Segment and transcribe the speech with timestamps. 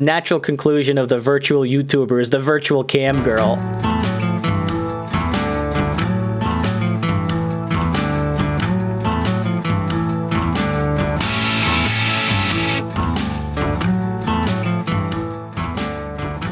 [0.00, 3.58] natural conclusion of the virtual YouTuber is the virtual cam girl.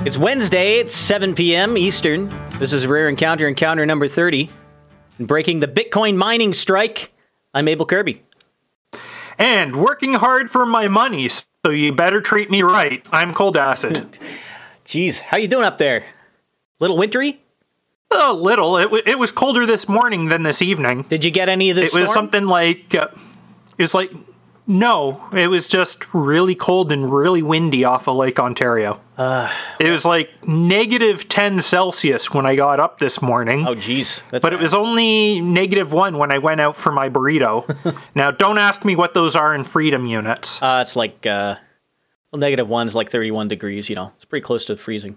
[0.04, 1.78] It's Wednesday, it's 7 p.m.
[1.78, 2.28] Eastern.
[2.58, 4.50] This is Rare Encounter, encounter number 30.
[5.18, 7.12] And breaking the Bitcoin mining strike,
[7.54, 8.22] I'm AbleKirby.
[9.38, 11.28] And working hard for my money,
[11.66, 13.04] so you better treat me right.
[13.10, 14.20] I'm Cold Acid.
[14.86, 16.04] Jeez, how you doing up there?
[16.78, 17.42] Little wintry?
[18.12, 18.76] A little.
[18.76, 21.02] It, w- it was colder this morning than this evening.
[21.08, 21.92] Did you get any of this?
[21.92, 22.94] It was something like.
[22.94, 23.08] Uh,
[23.78, 24.12] it was like.
[24.68, 29.00] No, it was just really cold and really windy off of Lake Ontario.
[29.16, 33.66] Uh, it was like negative 10 Celsius when I got up this morning.
[33.66, 34.22] Oh, jeez.
[34.42, 37.96] But it was only negative one when I went out for my burrito.
[38.16, 40.60] now, don't ask me what those are in freedom units.
[40.60, 41.56] Uh, it's like uh,
[42.32, 43.88] well, negative one's like 31 degrees.
[43.88, 45.16] You know, it's pretty close to freezing.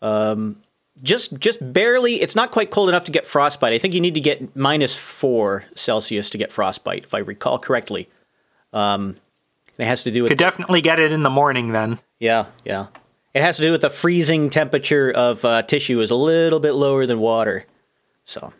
[0.00, 0.61] Um,
[1.02, 2.20] just just barely.
[2.20, 3.72] It's not quite cold enough to get frostbite.
[3.72, 7.58] I think you need to get minus four Celsius to get frostbite, if I recall
[7.58, 8.08] correctly.
[8.72, 9.16] Um,
[9.78, 11.98] it has to do with Could definitely get it in the morning then.
[12.18, 12.86] yeah, yeah.
[13.34, 16.72] It has to do with the freezing temperature of uh, tissue is a little bit
[16.72, 17.64] lower than water.
[18.26, 18.52] So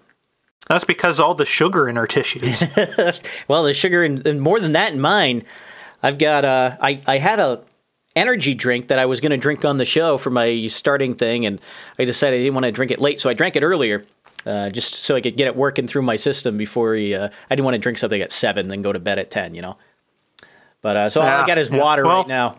[0.69, 2.65] That's because all the sugar in our tissues.
[3.49, 5.45] well, the sugar and, and more than that in mine.
[6.03, 7.63] I've got uh, I I had a
[8.15, 11.47] energy drink that I was going to drink on the show for my starting thing,
[11.47, 11.61] and
[11.99, 14.05] I decided I didn't want to drink it late, so I drank it earlier,
[14.47, 17.15] uh, just so I could get it working through my system before he.
[17.15, 19.55] Uh, I didn't want to drink something at seven, then go to bed at ten,
[19.55, 19.77] you know.
[20.81, 21.79] But uh, so all I got is yeah.
[21.79, 22.59] water Well- right now.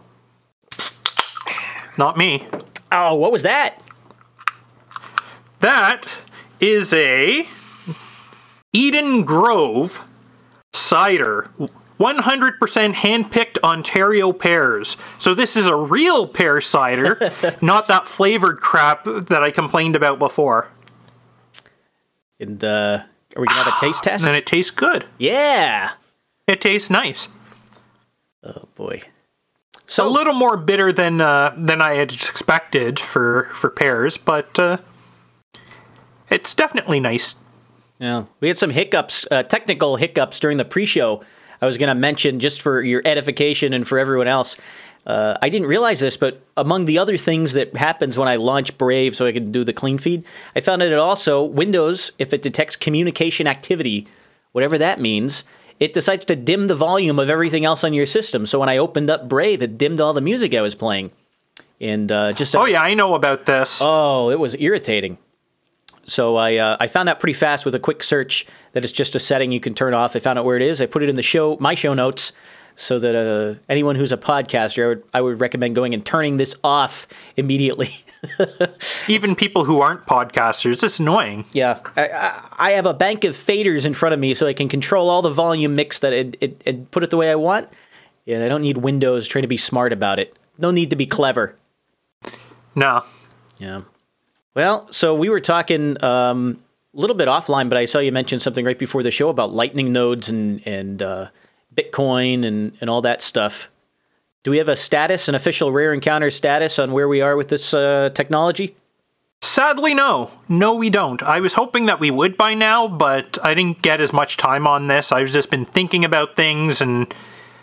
[1.97, 2.47] Not me.
[2.91, 3.81] Oh, what was that?
[5.59, 6.07] That
[6.59, 7.47] is a
[8.73, 10.01] Eden Grove
[10.73, 11.51] cider.
[12.03, 14.97] 100% handpicked Ontario pears.
[15.19, 20.19] So this is a real pear cider, not that flavored crap that I complained about
[20.19, 20.69] before.
[22.39, 23.03] And uh,
[23.35, 24.25] are we gonna have a taste test?
[24.25, 25.05] And it tastes good.
[25.17, 25.91] Yeah.
[26.45, 27.29] It tastes nice.
[28.43, 29.03] Oh boy.
[29.87, 34.57] So a little more bitter than uh, than I had expected for for pears, but
[34.59, 34.77] uh,
[36.29, 37.35] it's definitely nice.
[37.99, 41.23] Yeah, we had some hiccups, uh, technical hiccups during the pre-show.
[41.63, 44.57] I was going to mention just for your edification and for everyone else.
[45.07, 48.77] Uh, I didn't realize this, but among the other things that happens when I launch
[48.77, 50.25] Brave, so I can do the clean feed,
[50.57, 54.07] I found that it also Windows, if it detects communication activity,
[54.51, 55.45] whatever that means,
[55.79, 58.45] it decides to dim the volume of everything else on your system.
[58.45, 61.11] So when I opened up Brave, it dimmed all the music I was playing,
[61.79, 63.79] and uh, just Oh yeah, I know about this.
[63.81, 65.17] Oh, it was irritating.
[66.05, 69.15] So I uh, I found out pretty fast with a quick search that it's just
[69.15, 70.15] a setting you can turn off.
[70.15, 70.81] I found out where it is.
[70.81, 72.33] I put it in the show my show notes
[72.75, 76.37] so that uh, anyone who's a podcaster, I would I would recommend going and turning
[76.37, 78.05] this off immediately.
[79.07, 81.45] Even people who aren't podcasters, it's annoying.
[81.51, 84.53] yeah, I, I, I have a bank of faders in front of me so I
[84.53, 87.35] can control all the volume mix that it, it, it put it the way I
[87.35, 87.69] want.
[88.25, 90.37] Yeah, I don't need Windows trying to be smart about it.
[90.57, 91.57] No need to be clever.
[92.75, 93.03] No.
[93.57, 93.81] Yeah.
[94.55, 96.63] Well, so we were talking um,
[96.95, 99.53] a little bit offline, but I saw you mention something right before the show about
[99.53, 101.27] Lightning nodes and and uh,
[101.75, 103.69] Bitcoin and and all that stuff.
[104.43, 107.47] Do we have a status, an official rare encounter status on where we are with
[107.47, 108.75] this uh, technology?
[109.41, 110.31] Sadly, no.
[110.47, 111.23] No, we don't.
[111.23, 114.67] I was hoping that we would by now, but I didn't get as much time
[114.67, 115.11] on this.
[115.11, 117.13] I've just been thinking about things, and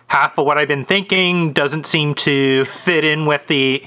[0.08, 3.86] half of what I've been thinking doesn't seem to fit in with the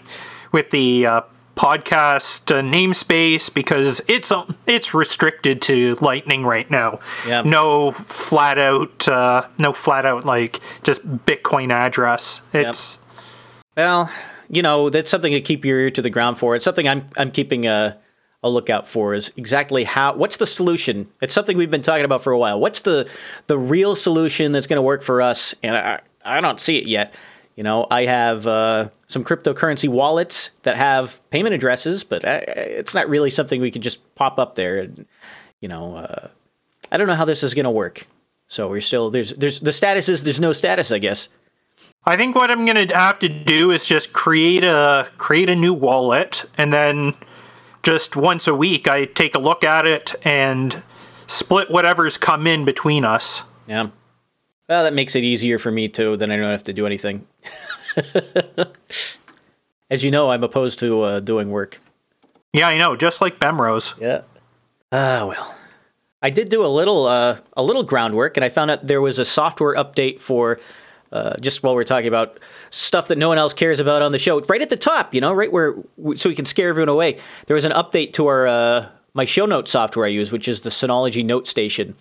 [0.51, 1.21] with the uh,
[1.55, 6.99] podcast uh, namespace because it's uh, it's restricted to Lightning right now.
[7.27, 7.41] Yeah.
[7.41, 12.41] No flat out, uh, no flat out like just Bitcoin address.
[12.53, 12.99] It's
[13.77, 14.11] Well,
[14.49, 16.55] you know that's something to keep your ear to the ground for.
[16.55, 17.97] It's something I'm I'm keeping a
[18.43, 19.13] a lookout for.
[19.13, 21.07] Is exactly how what's the solution?
[21.21, 22.59] It's something we've been talking about for a while.
[22.59, 23.07] What's the
[23.47, 25.55] the real solution that's going to work for us?
[25.63, 27.13] And I I don't see it yet.
[27.55, 32.95] You know, I have uh, some cryptocurrency wallets that have payment addresses, but I, it's
[32.95, 34.79] not really something we can just pop up there.
[34.79, 35.05] And,
[35.61, 36.29] you know, uh,
[36.91, 38.07] I don't know how this is going to work.
[38.53, 41.27] So we're still there's there's the status is there's no status, I guess.
[42.05, 45.73] I think what I'm gonna have to do is just create a create a new
[45.73, 47.15] wallet, and then
[47.81, 50.83] just once a week I take a look at it and
[51.25, 53.41] split whatever's come in between us.
[53.65, 53.87] Yeah.
[54.73, 56.17] Well, that makes it easier for me too.
[56.17, 57.27] Then I don't have to do anything.
[59.91, 61.79] As you know, I'm opposed to uh, doing work.
[62.53, 63.93] Yeah, I know, just like Bemrose.
[64.01, 64.21] Yeah.
[64.91, 65.55] Ah, well.
[66.23, 69.19] I did do a little uh, a little groundwork, and I found out there was
[69.19, 70.59] a software update for
[71.11, 72.39] uh, just while we're talking about
[72.71, 75.21] stuff that no one else cares about on the show, right at the top, you
[75.21, 75.75] know, right where
[76.15, 77.19] so we can scare everyone away.
[77.45, 80.61] There was an update to our uh, my show note software I use, which is
[80.61, 81.93] the Synology Note Station,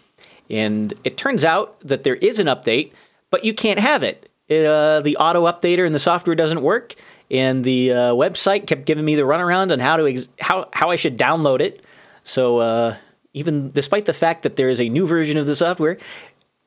[0.53, 2.93] and it turns out that there is an update,
[3.31, 4.31] but you can't have it.
[4.49, 6.95] it uh, the auto updater in the software doesn't work,
[7.31, 10.91] and the uh, website kept giving me the runaround on how to ex- how how
[10.91, 11.83] I should download it.
[12.23, 12.97] So uh,
[13.33, 15.97] even despite the fact that there is a new version of the software,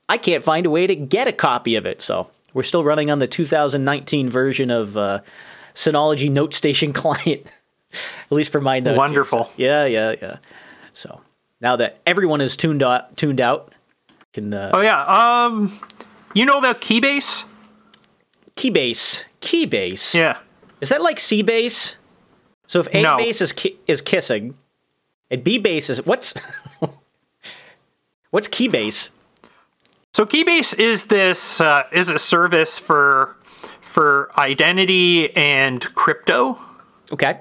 [0.10, 2.02] I can't find a way to get a copy of it.
[2.02, 5.20] So we're still running on the 2019 version of uh,
[5.76, 7.46] Synology Note Station client,
[7.94, 8.98] at least for my notes.
[8.98, 9.44] Wonderful.
[9.56, 9.86] Here.
[9.86, 10.38] Yeah, yeah, yeah.
[10.94, 11.22] So
[11.62, 13.74] now that everyone is tuned out, tuned out,
[14.36, 15.02] can uh, Oh yeah.
[15.06, 15.80] Um,
[16.34, 17.46] you know about Keybase?
[18.58, 20.14] Keybase, Keybase.
[20.14, 20.38] Yeah.
[20.82, 21.96] Is that like C base?
[22.68, 23.18] So if A No.
[23.18, 24.56] base is ki- is kissing,
[25.32, 26.34] and B base is what's
[28.32, 29.10] what's Keybase?
[30.14, 33.36] So Keybase is this uh, is a service for
[33.82, 36.60] for identity and crypto,
[37.14, 37.40] Okay.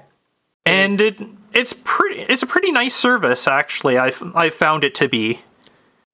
[0.65, 1.19] and it
[1.53, 3.97] it's pretty it's a pretty nice service actually.
[3.97, 5.41] I've I found it to be.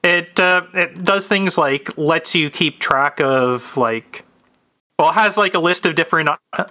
[0.03, 4.25] It uh, it does things like lets you keep track of like
[4.98, 6.65] well it has like a list of different uh,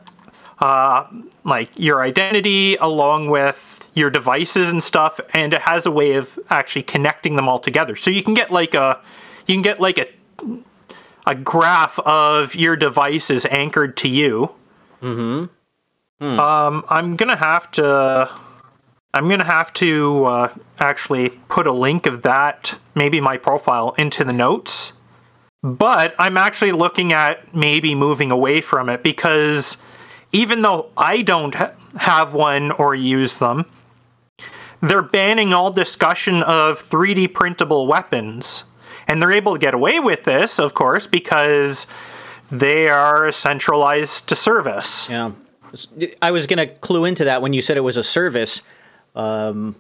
[0.59, 1.07] uh
[1.45, 6.39] like your identity along with your devices and stuff and it has a way of
[6.51, 7.95] actually connecting them all together.
[7.95, 9.01] So you can get like a
[9.47, 10.09] you can get like a
[11.27, 14.51] a graph of your devices anchored to you.
[16.21, 16.39] Hmm.
[16.39, 18.31] um i'm gonna have to
[19.15, 24.25] i'm gonna have to uh, actually put a link of that maybe my profile into
[24.25, 24.93] the notes
[25.63, 29.77] but i'm actually looking at maybe moving away from it because
[30.33, 33.65] even though i don't ha- have one or use them
[34.83, 38.65] they're banning all discussion of 3d printable weapons
[39.07, 41.87] and they're able to get away with this of course because
[42.51, 45.33] they are centralized service Yeah.
[46.21, 48.63] I was going to clue into that when you said it was a service.
[49.15, 49.77] Um,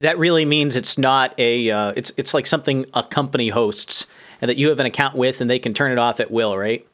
[0.00, 1.70] that really means it's not a.
[1.70, 4.06] Uh, it's it's like something a company hosts
[4.40, 6.56] and that you have an account with, and they can turn it off at will,
[6.56, 6.86] right?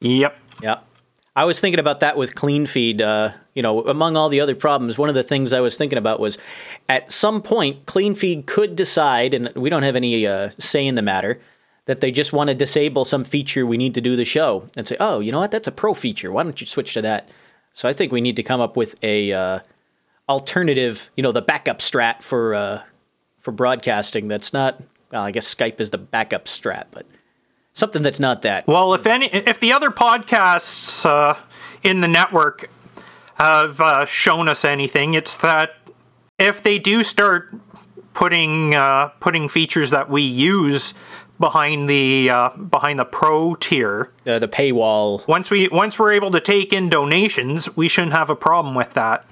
[0.00, 0.86] yep Yep.
[1.36, 3.00] I was thinking about that with CleanFeed.
[3.00, 5.98] Uh, you know, among all the other problems, one of the things I was thinking
[5.98, 6.38] about was
[6.88, 11.02] at some point, CleanFeed could decide, and we don't have any uh, say in the
[11.02, 11.40] matter,
[11.86, 14.86] that they just want to disable some feature we need to do the show and
[14.86, 15.50] say, oh, you know what?
[15.50, 16.30] That's a pro feature.
[16.30, 17.28] Why don't you switch to that?
[17.74, 19.58] So I think we need to come up with a uh,
[20.30, 22.82] alternative, you know, the backup strat for uh,
[23.40, 24.28] for broadcasting.
[24.28, 24.80] That's not.
[25.12, 27.04] Well, I guess Skype is the backup strat, but
[27.74, 28.66] something that's not that.
[28.66, 31.34] Well, if any, if the other podcasts uh,
[31.82, 32.70] in the network
[33.34, 35.76] have uh, shown us anything, it's that
[36.38, 37.52] if they do start
[38.14, 40.94] putting uh, putting features that we use
[41.40, 46.30] behind the uh, behind the pro tier, Uh, the paywall once we once we're able
[46.30, 49.24] to take in donations, we shouldn't have a problem with that.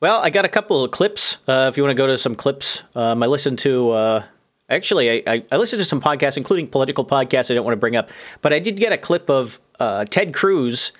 [0.00, 1.38] Well, I got a couple of clips.
[1.48, 3.90] Uh, if you want to go to some clips, um, I listened to.
[3.90, 4.24] Uh,
[4.70, 7.50] actually, I, I, listened to some podcasts, including political podcasts.
[7.50, 8.08] I don't want to bring up,
[8.40, 10.92] but I did get a clip of uh, Ted Cruz.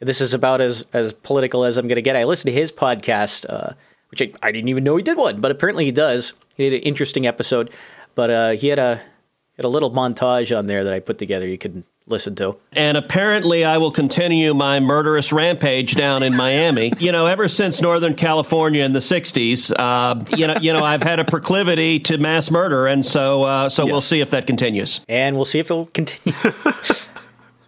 [0.00, 2.14] This is about as as political as I'm going to get.
[2.14, 3.72] I listened to his podcast, uh,
[4.10, 6.34] which I, I didn't even know he did one, but apparently he does.
[6.58, 7.70] He did an interesting episode,
[8.14, 9.00] but uh, he had a
[9.56, 11.46] had a little montage on there that I put together.
[11.48, 12.56] You can listen to.
[12.72, 16.92] And apparently, I will continue my murderous rampage down in Miami.
[16.98, 21.02] You know, ever since Northern California in the ss's uh, you know, you know, I've
[21.02, 25.00] had a proclivity to mass murder, and so, uh, so we'll see if that continues.
[25.08, 26.36] and we'll see if it'll continue.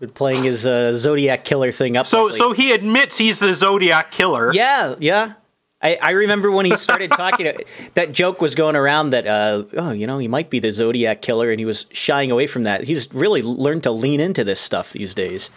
[0.00, 2.06] He's playing his uh, Zodiac killer thing up.
[2.06, 2.38] So lately.
[2.38, 4.52] so he admits he's the Zodiac killer.
[4.52, 5.35] yeah, yeah.
[5.84, 7.52] I, I remember when he started talking.
[7.92, 11.20] that joke was going around that uh, oh, you know, he might be the Zodiac
[11.20, 12.84] killer, and he was shying away from that.
[12.84, 15.50] He's really learned to lean into this stuff these days.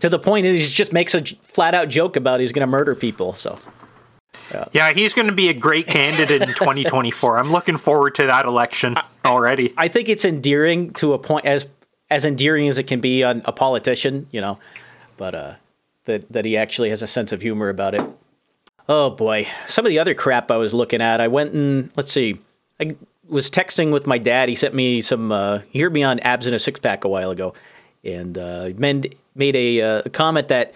[0.00, 2.70] To the point that he just makes a flat out joke about he's going to
[2.70, 3.34] murder people.
[3.34, 3.58] So
[4.72, 7.38] Yeah, he's going to be a great candidate in 2024.
[7.38, 9.74] I'm looking forward to that election already.
[9.76, 11.68] I think it's endearing to a point as
[12.08, 14.58] as endearing as it can be on a politician, you know,
[15.18, 15.54] but uh,
[16.06, 18.02] that that he actually has a sense of humor about it.
[18.88, 21.20] Oh boy, some of the other crap I was looking at.
[21.20, 22.40] I went and let's see.
[22.80, 22.96] I
[23.28, 24.48] was texting with my dad.
[24.48, 25.30] He sent me some.
[25.30, 27.54] Uh, he heard me on Abs in a Six Pack a while ago,
[28.04, 30.74] and uh, made made a, uh, comment that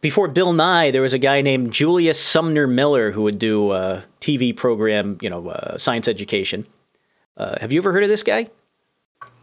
[0.00, 4.04] before Bill Nye, there was a guy named Julius Sumner Miller who would do a
[4.20, 6.66] TV program, you know, uh, science education.
[7.36, 8.48] Uh, have you ever heard of this guy?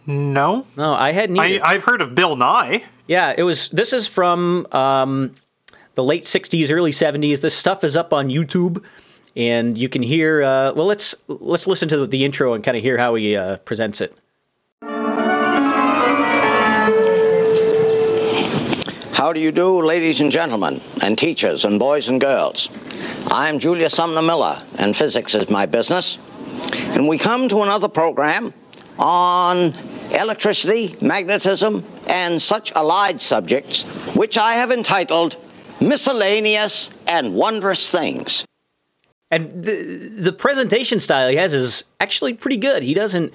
[0.05, 1.65] No, No, I hadn't I, either.
[1.65, 2.83] I've heard of Bill Nye.
[3.07, 3.69] yeah, it was.
[3.69, 5.33] This is from um,
[5.95, 7.41] the late '60s, early '70s.
[7.41, 8.83] This stuff is up on YouTube,
[9.35, 10.43] and you can hear.
[10.43, 13.57] Uh, well, let's let's listen to the, intro and kind of hear how he uh,
[13.57, 14.15] presents it.
[19.13, 22.69] How do you do, ladies and gentlemen, and teachers, and boys and girls?
[23.31, 26.17] I'm Julius Sumner Miller, and physics is my business.
[26.73, 28.53] And we come to another program
[28.99, 29.73] on
[30.11, 33.83] electricity, magnetism, and such allied subjects,
[34.15, 35.37] which I have entitled
[35.79, 38.45] Miscellaneous and Wondrous Things.
[39.31, 42.83] And the, the presentation style he has is actually pretty good.
[42.83, 43.33] He doesn't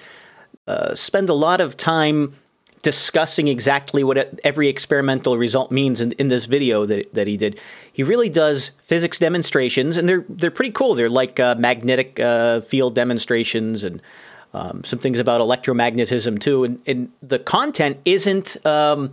[0.67, 2.35] uh, spend a lot of time
[2.83, 7.61] discussing exactly what every experimental result means in, in this video that, that he did.
[7.93, 10.95] He really does physics demonstrations, and they're they're pretty cool.
[10.95, 14.01] They're like uh, magnetic uh, field demonstrations and
[14.55, 16.65] um, some things about electromagnetism too.
[16.65, 19.13] And, and the content isn't, um,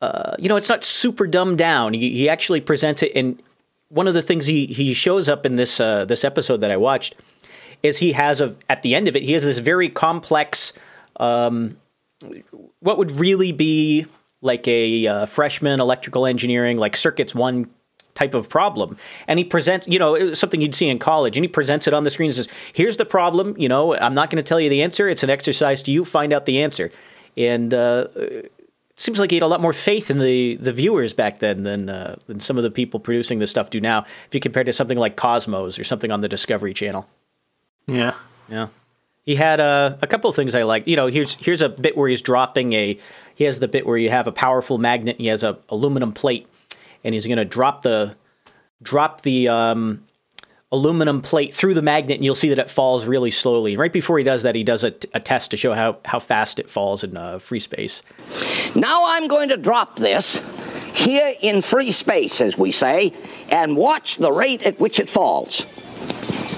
[0.00, 1.92] uh, you know, it's not super dumbed down.
[1.94, 3.12] He, he actually presents it.
[3.14, 3.42] And
[3.88, 6.76] one of the things he he shows up in this uh, this episode that I
[6.76, 7.14] watched
[7.82, 10.72] is he has a at the end of it he has this very complex.
[11.16, 11.76] Um,
[12.80, 14.06] what would really be
[14.42, 17.68] like a uh, freshman electrical engineering, like circuits one
[18.14, 18.96] type of problem.
[19.26, 22.04] And he presents, you know, something you'd see in college, and he presents it on
[22.04, 23.54] the screen and says, Here's the problem.
[23.58, 25.08] You know, I'm not going to tell you the answer.
[25.08, 26.90] It's an exercise to you find out the answer.
[27.36, 28.08] And uh,
[29.00, 31.88] seems like he had a lot more faith in the, the viewers back then than,
[31.88, 34.72] uh, than some of the people producing this stuff do now, if you compare to
[34.72, 37.08] something like Cosmos or something on the Discovery Channel.
[37.86, 38.12] Yeah.
[38.48, 38.68] Yeah.
[39.24, 40.86] He had uh, a couple of things I liked.
[40.86, 42.98] You know, here's here's a bit where he's dropping a.
[43.34, 45.16] He has the bit where you have a powerful magnet.
[45.16, 46.46] And he has a aluminum plate,
[47.04, 48.16] and he's going to drop the
[48.82, 50.04] drop the um,
[50.72, 53.76] aluminum plate through the magnet, and you'll see that it falls really slowly.
[53.76, 56.58] Right before he does that, he does a, a test to show how how fast
[56.58, 58.02] it falls in uh, free space.
[58.74, 60.42] Now I'm going to drop this
[60.94, 63.12] here in free space, as we say,
[63.50, 65.66] and watch the rate at which it falls.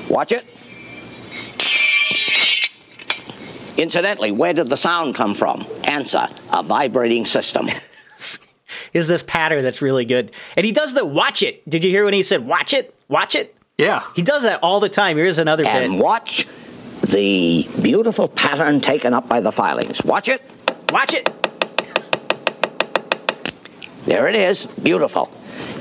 [0.09, 0.45] Watch it.
[3.79, 5.67] Incidentally, where did the sound come from?
[5.85, 7.71] Answer a vibrating system.
[8.93, 10.33] Is this pattern that's really good.
[10.55, 11.69] And he does the watch it.
[11.69, 12.95] Did you hear when he said watch it?
[13.09, 13.57] Watch it?
[13.79, 14.05] Yeah.
[14.15, 15.17] He does that all the time.
[15.17, 16.03] Here's another and bit.
[16.03, 16.47] watch
[17.09, 20.05] the beautiful pattern taken up by the filings.
[20.05, 20.43] Watch it.
[20.91, 21.31] Watch it.
[24.05, 24.67] There it is.
[24.67, 25.31] Beautiful.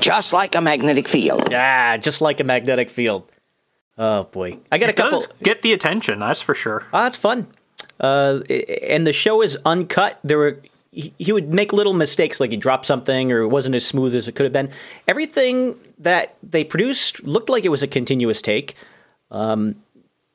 [0.00, 1.52] Just like a magnetic field.
[1.52, 3.30] Ah, just like a magnetic field.
[3.98, 4.58] Oh boy.
[4.70, 6.86] I got it a couple does get the attention, that's for sure.
[6.92, 7.46] Oh, that's fun.
[8.00, 8.40] Uh,
[8.82, 10.18] and the show is uncut.
[10.24, 10.60] There were
[10.92, 14.28] he, would make little mistakes, like he dropped something or it wasn't as smooth as
[14.28, 14.70] it could have been.
[15.08, 18.76] Everything that they produced looked like it was a continuous take.
[19.30, 19.76] Um,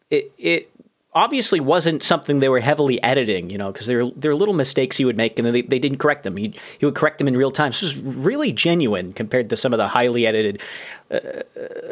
[0.10, 0.72] it it
[1.18, 4.98] obviously wasn't something they were heavily editing, you know, because there there are little mistakes
[4.98, 6.38] he would make and they, they didn't correct them.
[6.38, 7.74] He he would correct them in real time.
[7.74, 10.62] So it was really genuine compared to some of the highly edited.
[11.10, 11.20] Uh,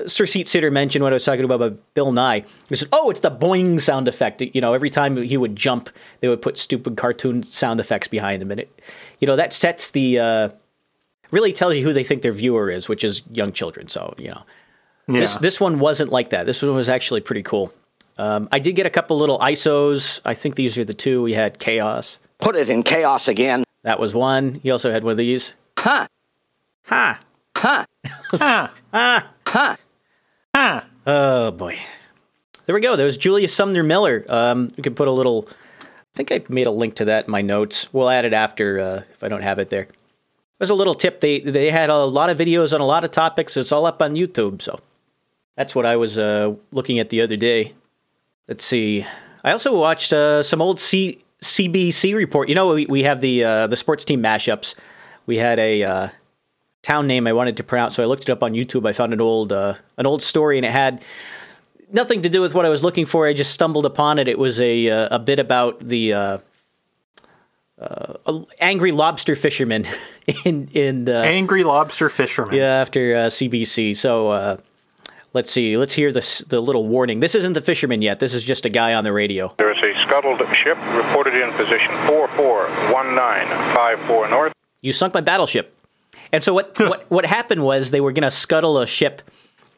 [0.07, 2.45] Sir Seat Sitter mentioned what I was talking about about Bill Nye.
[2.69, 5.89] He said, "Oh, it's the boing sound effect." You know, every time he would jump,
[6.19, 8.79] they would put stupid cartoon sound effects behind him, and it,
[9.19, 10.49] you know, that sets the uh,
[11.31, 13.87] really tells you who they think their viewer is, which is young children.
[13.89, 14.43] So you know.
[15.07, 15.19] Yeah.
[15.19, 16.47] This this one wasn't like that.
[16.47, 17.71] This one was actually pretty cool.
[18.17, 20.21] Um, I did get a couple little ISOs.
[20.23, 21.21] I think these are the two.
[21.21, 22.17] We had Chaos.
[22.39, 23.63] Put it in chaos again.
[23.83, 24.55] That was one.
[24.55, 25.53] He also had one of these.
[25.77, 26.07] Huh.
[26.85, 27.19] Ha.
[27.55, 27.85] Huh.
[28.31, 28.67] Huh.
[28.93, 29.31] Ah.
[29.47, 29.75] Huh.
[30.55, 30.81] Huh.
[31.05, 31.77] Oh boy.
[32.65, 32.95] There we go.
[32.95, 34.25] There was Julius Sumner Miller.
[34.27, 35.47] Um, we can put a little.
[35.81, 37.93] I think I made a link to that in my notes.
[37.93, 39.87] We'll add it after uh, if I don't have it there.
[40.59, 41.19] There's a little tip.
[41.19, 43.55] They they had a lot of videos on a lot of topics.
[43.57, 44.61] It's all up on YouTube.
[44.61, 44.79] So
[45.55, 47.73] that's what I was uh, looking at the other day.
[48.47, 49.05] Let's see.
[49.43, 52.49] I also watched uh, some old C- CBC report.
[52.49, 54.75] You know, we, we have the uh, the sports team mashups.
[55.25, 56.09] We had a uh,
[56.83, 58.87] town name I wanted to pronounce, so I looked it up on YouTube.
[58.87, 61.03] I found an old uh, an old story, and it had
[61.91, 63.27] nothing to do with what I was looking for.
[63.27, 64.27] I just stumbled upon it.
[64.27, 66.37] It was a uh, a bit about the uh,
[68.59, 69.85] angry lobster fisherman
[70.45, 72.55] in in the Angry lobster fisherman.
[72.55, 73.95] yeah after CBC.
[73.97, 74.59] So
[75.35, 75.77] let's see.
[75.77, 77.19] Let's hear this the little warning.
[77.19, 78.19] This isn't the fisherman yet.
[78.19, 79.53] This is just a guy on the radio.
[79.57, 84.51] There is a scuttled ship reported in position 441954 north.
[84.81, 85.77] You sunk my battleship.
[86.31, 89.21] And so what what what happened was they were going to scuttle a ship,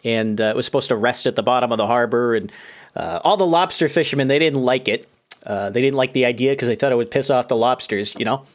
[0.06, 2.36] and uh, it was supposed to rest at the bottom of the harbor.
[2.36, 2.50] And
[2.96, 5.10] uh, all the lobster fishermen they didn't like it.
[5.46, 8.16] Uh, they didn't like the idea because they thought it would piss off the lobsters.
[8.16, 8.46] You know.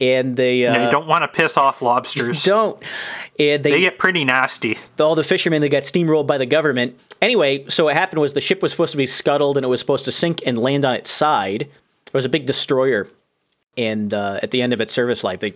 [0.00, 2.42] And they uh, Yeah, you don't want to piss off lobsters.
[2.44, 2.82] don't.
[3.38, 4.78] And they, They get pretty nasty.
[4.98, 6.98] all the fishermen that got steamrolled by the government.
[7.22, 9.80] Anyway, so what happened was the ship was supposed to be scuttled and it was
[9.80, 11.62] supposed to sink and land on its side.
[11.62, 13.08] It was a big destroyer,
[13.76, 15.54] and uh, at the end of its service life, they,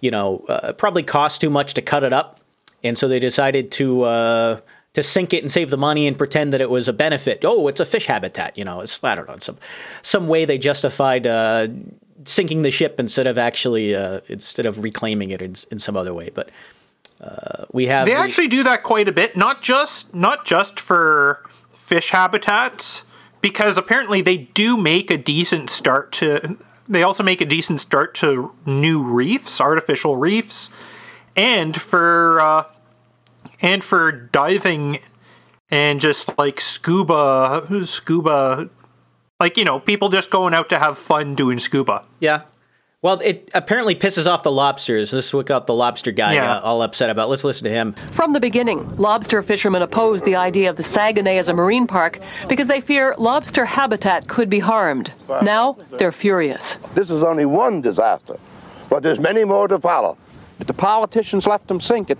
[0.00, 2.40] you know, uh, probably cost too much to cut it up,
[2.82, 4.02] and so they decided to.
[4.02, 4.60] Uh,
[4.92, 7.44] to sink it and save the money and pretend that it was a benefit.
[7.44, 8.58] Oh, it's a fish habitat.
[8.58, 9.56] You know, it's I don't know, some
[10.02, 11.68] some way they justified uh,
[12.24, 16.12] sinking the ship instead of actually uh, instead of reclaiming it in, in some other
[16.14, 16.30] way.
[16.32, 16.50] But
[17.20, 20.80] uh, we have They the- actually do that quite a bit, not just not just
[20.80, 23.02] for fish habitats,
[23.40, 26.56] because apparently they do make a decent start to.
[26.88, 30.70] They also make a decent start to new reefs, artificial reefs,
[31.36, 32.64] and for uh,
[33.60, 34.98] and for diving
[35.70, 38.68] and just like scuba scuba,
[39.40, 42.04] like you know people just going out to have fun doing scuba.
[42.20, 42.42] Yeah.
[43.02, 45.10] Well, it apparently pisses off the lobsters.
[45.10, 46.56] This is what got the lobster guy Yeah.
[46.58, 47.30] uh, all upset about.
[47.30, 47.94] Let's listen to him.
[48.12, 52.18] From the beginning, lobster fishermen opposed the idea of the Saguenay as a marine park
[52.46, 55.14] because they fear lobster habitat could be harmed.
[55.42, 56.76] Now, they're furious.
[56.92, 58.38] This is only one disaster,
[58.90, 60.18] but there's many more to follow.
[60.58, 62.18] If the politicians left them sink it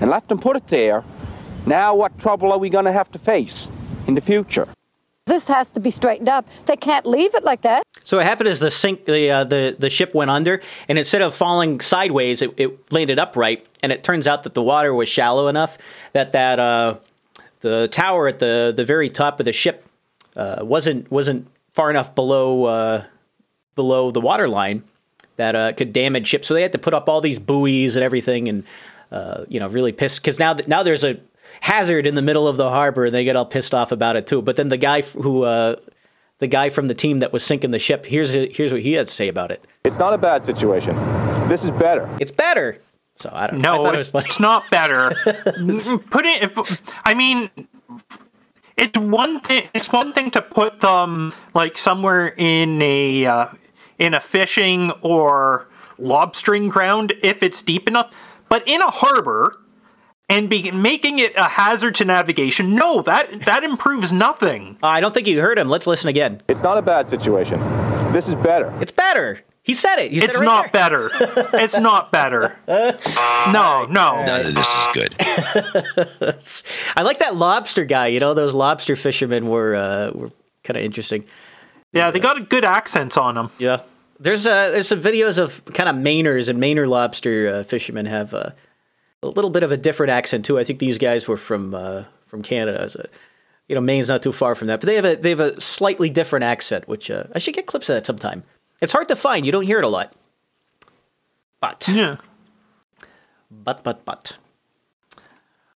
[0.00, 1.04] and left them put it there,
[1.66, 3.68] now what trouble are we going to have to face
[4.06, 4.68] in the future?
[5.26, 6.46] This has to be straightened up.
[6.66, 7.82] They can't leave it like that.
[8.04, 11.22] So what happened is the sink, the uh, the the ship went under, and instead
[11.22, 13.66] of falling sideways, it, it landed upright.
[13.82, 15.78] And it turns out that the water was shallow enough
[16.12, 16.96] that that uh,
[17.60, 19.86] the tower at the the very top of the ship
[20.36, 23.04] uh, wasn't wasn't far enough below uh,
[23.74, 24.84] below the water line
[25.36, 26.48] that uh, could damage ships.
[26.48, 28.64] So they had to put up all these buoys and everything, and
[29.10, 31.18] uh, you know really pissed because now now there's a
[31.60, 34.26] hazard in the middle of the harbor, and they get all pissed off about it
[34.26, 34.42] too.
[34.42, 35.76] But then the guy who uh,
[36.38, 39.06] the guy from the team that was sinking the ship, here's here's what he had
[39.06, 39.64] to say about it.
[39.84, 40.96] It's not a bad situation.
[41.48, 42.08] This is better.
[42.20, 42.78] It's better.
[43.16, 43.84] So I don't know.
[43.84, 45.10] No, it was it's not better.
[46.10, 46.82] put it.
[47.04, 47.50] I mean,
[48.76, 49.68] it's one thing.
[49.74, 53.46] It's one thing to put them like somewhere in a uh,
[53.98, 55.68] in a fishing or
[55.98, 58.12] lobstering ground if it's deep enough,
[58.48, 59.60] but in a harbor
[60.28, 62.74] and be making it a hazard to navigation.
[62.74, 64.78] No, that that improves nothing.
[64.82, 65.68] I don't think you heard him.
[65.68, 66.40] Let's listen again.
[66.48, 67.60] It's not a bad situation.
[68.12, 68.72] This is better.
[68.80, 69.40] It's better.
[69.62, 70.12] He said it.
[70.12, 71.08] He said It's it right not there.
[71.08, 71.10] better.
[71.54, 72.56] It's not better.
[73.46, 74.24] No, no.
[74.24, 75.14] None of this is good.
[76.96, 78.06] I like that lobster guy.
[78.08, 80.30] You know, those lobster fishermen were uh, were
[80.64, 81.24] kind of interesting.
[81.92, 83.50] Yeah, they got good accents on them.
[83.58, 83.82] Yeah.
[84.18, 88.32] There's uh, there's some videos of kind of Mainers and Mainer lobster uh, fishermen have
[88.32, 88.50] uh,
[89.24, 90.58] a little bit of a different accent too.
[90.58, 92.88] I think these guys were from uh, from Canada.
[92.88, 93.06] So,
[93.68, 95.60] you know, Maine's not too far from that, but they have a they have a
[95.60, 98.44] slightly different accent, which uh, I should get clips of that sometime.
[98.80, 99.46] It's hard to find.
[99.46, 100.12] You don't hear it a lot.
[101.60, 102.16] But Yeah.
[103.50, 104.36] but but but.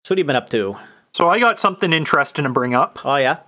[0.03, 0.77] So what have you been up to?
[1.13, 2.99] So I got something interesting to bring up.
[3.05, 3.39] Oh yeah.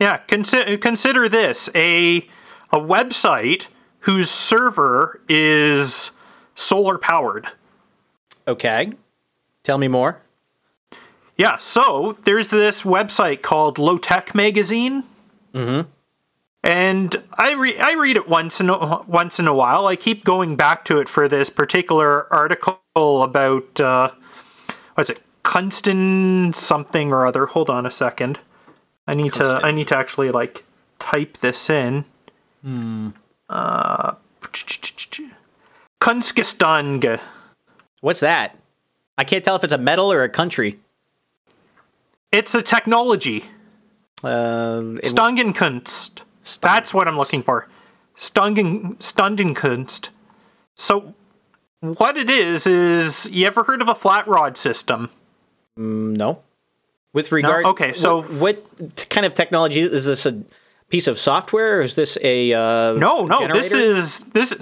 [0.00, 2.18] Yeah, consider consider this a
[2.70, 3.64] a website
[4.00, 6.10] whose server is
[6.54, 7.48] solar powered.
[8.46, 8.92] Okay.
[9.68, 10.22] Tell me more.
[11.36, 15.04] Yeah, so there's this website called Low Tech Magazine.
[15.52, 15.90] Mm-hmm.
[16.62, 19.86] And I re- I read it once in a, once in a while.
[19.86, 24.12] I keep going back to it for this particular article about uh,
[24.94, 27.44] what's it, Kunston something or other.
[27.44, 28.40] Hold on a second.
[29.06, 30.64] I need to I need to actually like
[30.98, 32.06] type this in.
[32.62, 33.10] Hmm.
[33.50, 34.14] Uh,
[36.00, 37.20] Kunskistang.
[38.00, 38.56] What's that?
[39.18, 40.78] I can't tell if it's a metal or a country.
[42.32, 43.44] It's a technology.
[44.22, 46.20] Uh, it- Stungenkunst.
[46.62, 47.68] That's what I'm looking for.
[48.16, 50.08] Stungen Stundenkunst.
[50.76, 51.14] So
[51.80, 55.10] what it is is you ever heard of a flat rod system?
[55.78, 56.42] Mm, no.
[57.12, 60.26] With regard, Okay, so- what, what kind of technology is this?
[60.26, 60.42] A
[60.88, 64.52] piece of software, or is this a uh, No, no, this is this.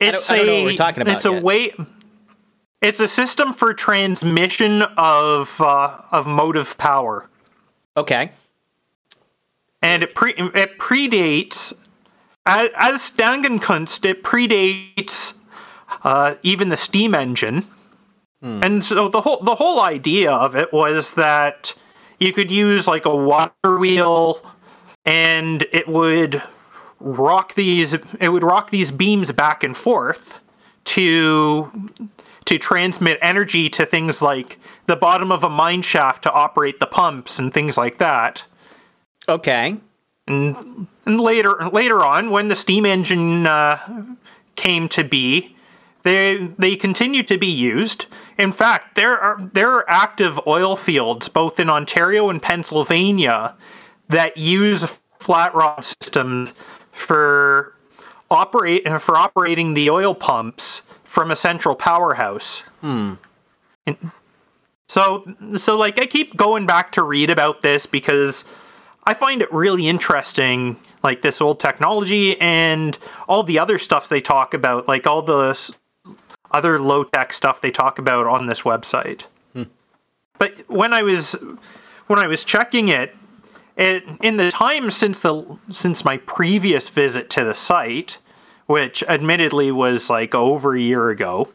[0.00, 0.62] It's I don't know a.
[0.62, 1.42] what we're talking about It's a yet.
[1.42, 1.72] way.
[2.86, 7.28] It's a system for transmission of uh, of motive power,
[7.96, 8.30] okay.
[9.82, 11.72] and it pre it predates
[12.46, 14.04] as, as Stangenkunst.
[14.04, 15.34] It predates
[16.04, 17.66] uh, even the steam engine.
[18.40, 21.74] And so the whole the whole idea of it was that
[22.20, 24.48] you could use like a water wheel
[25.04, 26.40] and it would
[27.00, 30.34] rock these it would rock these beams back and forth
[30.84, 31.90] to
[32.46, 36.86] to transmit energy to things like the bottom of a mine shaft to operate the
[36.86, 38.44] pumps and things like that.
[39.28, 39.76] Okay.
[40.26, 43.78] And and later later on, when the steam engine uh,
[44.56, 45.56] came to be,
[46.02, 48.06] they they continue to be used.
[48.38, 53.54] In fact, there are there are active oil fields both in Ontario and Pennsylvania
[54.08, 56.50] that use flat rod systems
[56.92, 57.74] for
[58.30, 60.82] operate for operating the oil pumps
[61.16, 62.58] from a central powerhouse.
[62.82, 63.14] Hmm.
[64.86, 65.24] So
[65.56, 68.44] so like I keep going back to read about this because
[69.04, 72.98] I find it really interesting, like this old technology and
[73.28, 75.72] all the other stuff they talk about, like all the
[76.50, 79.22] other low tech stuff they talk about on this website.
[79.54, 79.62] Hmm.
[80.36, 81.34] But when I was
[82.08, 83.16] when I was checking it,
[83.78, 88.18] it in the time since the since my previous visit to the site,
[88.66, 91.48] which admittedly was like over a year ago,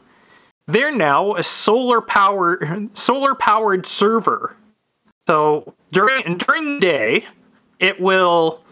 [0.66, 4.56] they're now a solar power solar powered server.
[5.26, 7.26] So during during the day,
[7.78, 8.62] it will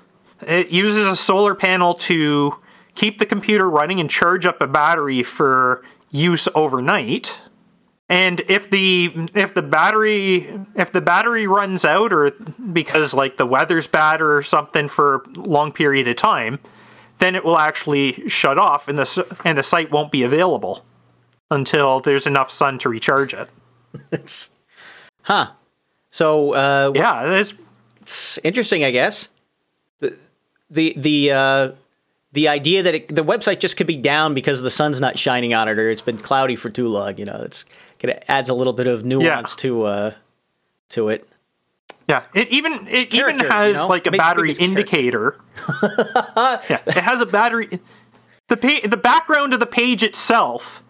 [0.47, 2.57] it uses a solar panel to
[2.95, 7.39] keep the computer running and charge up a battery for use overnight.
[8.09, 12.31] And if the if the battery if the battery runs out or
[12.73, 16.59] because like the weather's bad or something for a long period of time,
[17.21, 20.85] then it will actually shut off and the and the site won't be available
[21.51, 23.49] until there's enough sun to recharge it.
[25.23, 25.51] Huh.
[26.11, 27.55] So uh, Yeah, it's
[28.01, 29.29] it's interesting, I guess.
[30.01, 30.17] The
[30.71, 31.73] the the uh,
[32.33, 35.55] the idea that it, the website just could be down because the sun's not shining
[35.55, 37.17] on it or it's been cloudy for too long.
[37.19, 37.65] You know, it's
[38.01, 40.13] it adds a little bit of nuance to uh,
[40.91, 41.29] to it.
[42.11, 43.87] Yeah, it even it even has you know?
[43.87, 45.37] like a Makes battery indicator.
[45.81, 47.81] yeah, it has a battery.
[48.49, 50.83] The pa- the background of the page itself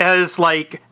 [0.00, 0.82] has like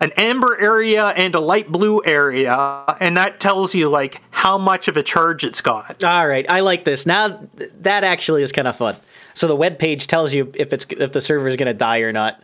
[0.00, 4.88] an amber area and a light blue area, and that tells you like how much
[4.88, 6.02] of a charge it's got.
[6.02, 7.06] All right, I like this.
[7.06, 8.96] Now th- that actually is kind of fun.
[9.34, 11.98] So the web page tells you if it's if the server is going to die
[11.98, 12.42] or not.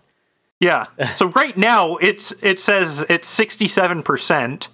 [0.60, 0.86] Yeah.
[1.16, 4.68] So right now it's it says it's sixty seven percent,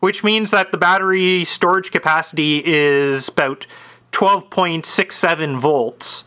[0.00, 3.66] which means that the battery storage capacity is about
[4.12, 6.24] twelve point six seven volts.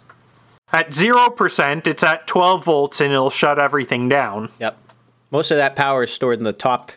[0.72, 4.50] At zero percent, it's at twelve volts, and it'll shut everything down.
[4.60, 4.78] Yep.
[5.32, 6.92] Most of that power is stored in the top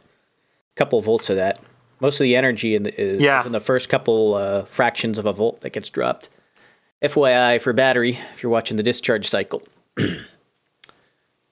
[0.76, 1.58] couple volts of that.
[2.00, 3.40] Most of the energy in the, is, Yeah.
[3.40, 6.28] is in the first couple uh, fractions of a volt that gets dropped.
[7.02, 9.62] FYI for battery, if you're watching the discharge cycle.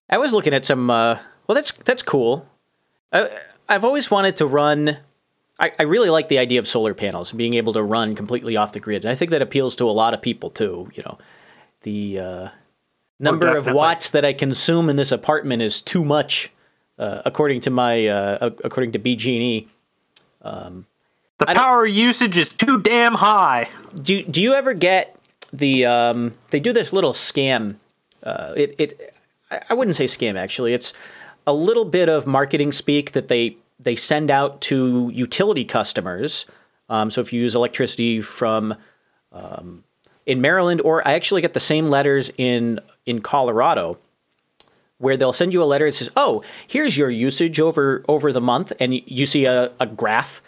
[0.09, 0.91] I was looking at some.
[0.91, 2.47] Uh, well, that's that's cool.
[3.13, 3.31] I,
[3.69, 4.99] I've always wanted to run.
[5.61, 8.57] I, I really like the idea of solar panels and being able to run completely
[8.57, 10.91] off the grid, and I think that appeals to a lot of people too.
[10.95, 11.19] You know,
[11.83, 12.49] the uh,
[13.19, 16.51] number of watts that I consume in this apartment is too much,
[16.99, 19.69] uh, according to my uh, according to BG&E.
[21.39, 23.69] The power usage is too damn high.
[23.95, 25.17] do do you ever get
[25.53, 27.77] the um, they do this little scam
[28.23, 29.15] uh, it it
[29.69, 30.93] I wouldn't say scam actually it's
[31.47, 36.47] a little bit of marketing speak that they they send out to utility customers
[36.89, 38.75] um, so if you use electricity from
[39.33, 39.85] um,
[40.27, 43.99] in Maryland or I actually get the same letters in in Colorado
[44.99, 48.41] where they'll send you a letter that says oh here's your usage over over the
[48.41, 50.43] month and you see a, a graph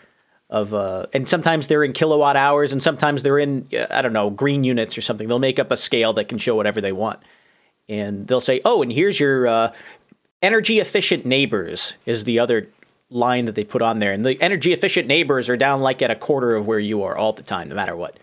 [0.52, 4.12] of uh, and sometimes they're in kilowatt hours and sometimes they're in uh, I don't
[4.12, 5.26] know green units or something.
[5.26, 7.20] They'll make up a scale that can show whatever they want,
[7.88, 9.72] and they'll say, "Oh, and here's your uh,
[10.42, 12.68] energy efficient neighbors." Is the other
[13.12, 16.10] line that they put on there, and the energy efficient neighbors are down like at
[16.10, 18.18] a quarter of where you are all the time, no matter what.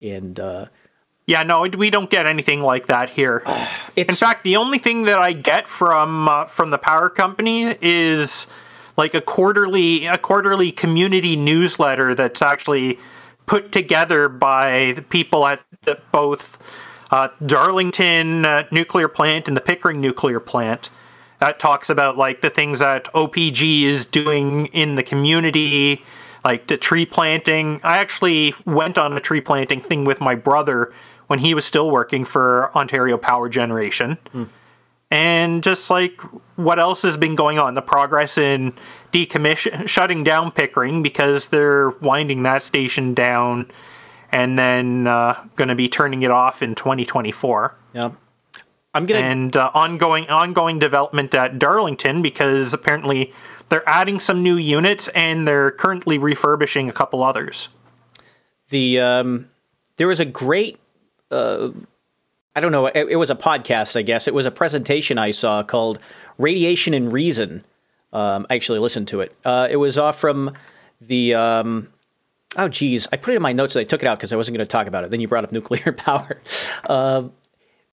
[0.00, 0.66] And uh,
[1.26, 3.42] Yeah, no, we don't get anything like that here.
[3.96, 7.76] it's In fact, the only thing that I get from uh, from the power company
[7.80, 8.46] is
[8.96, 12.98] like a quarterly a quarterly community newsletter that's actually
[13.46, 16.58] put together by the people at the, both
[17.10, 20.90] uh, Darlington uh, nuclear plant and the Pickering nuclear plant.
[21.42, 26.04] That talks about like the things that OPG is doing in the community,
[26.44, 27.80] like the tree planting.
[27.82, 30.92] I actually went on a tree planting thing with my brother
[31.26, 34.18] when he was still working for Ontario Power Generation.
[35.10, 36.20] And just like
[36.54, 38.72] what else has been going on, the progress in
[39.12, 43.68] decommission, shutting down Pickering because they're winding that station down
[44.30, 48.12] and then uh, going to be turning it off in 2024 yeah.
[48.94, 53.32] I'm gonna and uh, ongoing ongoing development at Darlington because apparently
[53.68, 57.68] they're adding some new units and they're currently refurbishing a couple others.
[58.68, 59.48] the um,
[59.96, 60.78] there was a great
[61.30, 61.70] uh,
[62.54, 65.30] I don't know it, it was a podcast I guess it was a presentation I
[65.30, 65.98] saw called
[66.38, 67.64] Radiation and Reason.
[68.12, 69.34] Um, I actually listened to it.
[69.42, 70.52] Uh, it was off from
[71.00, 71.88] the um,
[72.58, 74.36] oh geez I put it in my notes and I took it out because I
[74.36, 75.10] wasn't going to talk about it.
[75.10, 76.42] Then you brought up nuclear power.
[76.84, 77.28] Uh,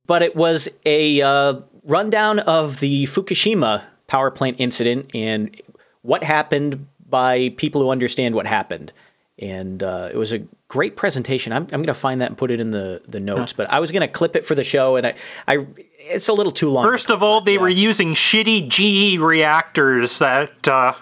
[0.07, 5.61] but it was a uh, rundown of the Fukushima power plant incident and
[6.03, 8.93] what happened by people who understand what happened.
[9.39, 10.39] And uh, it was a
[10.69, 11.53] great presentation.
[11.53, 13.53] I'm, I'm going to find that and put it in the, the notes.
[13.53, 15.15] But I was going to clip it for the show, and I,
[15.47, 15.67] I
[15.99, 16.85] it's a little too long.
[16.85, 20.95] First of all, they were using shitty GE reactors that uh,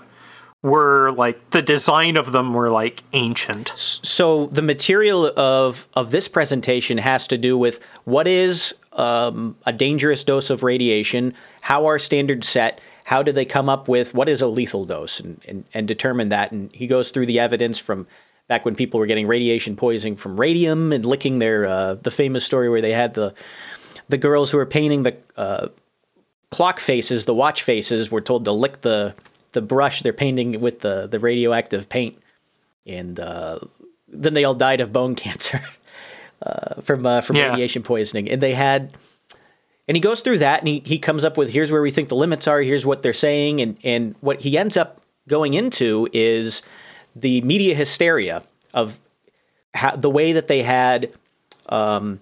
[0.62, 3.72] were like the design of them were like ancient.
[3.76, 9.72] So the material of of this presentation has to do with what is um, a
[9.72, 14.28] dangerous dose of radiation, how are standards set, how do they come up with what
[14.28, 16.52] is a lethal dose, and, and, and determine that.
[16.52, 18.07] And he goes through the evidence from
[18.48, 22.44] back when people were getting radiation poisoning from radium and licking their uh, the famous
[22.44, 23.35] story where they had the
[24.09, 25.68] the girls who were painting the uh,
[26.50, 29.14] clock faces, the watch faces, were told to lick the
[29.52, 32.18] the brush they're painting with the the radioactive paint,
[32.87, 33.59] and uh,
[34.09, 35.62] then they all died of bone cancer
[36.42, 37.50] uh, from uh, from Yeah.
[37.50, 38.30] radiation poisoning.
[38.30, 38.96] And they had,
[39.88, 42.08] and he goes through that, and he he comes up with here's where we think
[42.08, 46.08] the limits are, here's what they're saying, and and what he ends up going into
[46.12, 46.62] is
[47.16, 48.42] the media hysteria
[48.74, 48.98] of
[49.74, 51.10] how, the way that they had
[51.68, 52.20] um,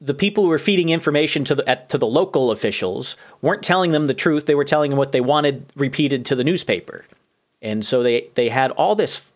[0.00, 3.92] the people who were feeding information to the at, to the local officials weren't telling
[3.92, 4.46] them the truth.
[4.46, 7.04] They were telling them what they wanted repeated to the newspaper,
[7.60, 9.26] and so they they had all this.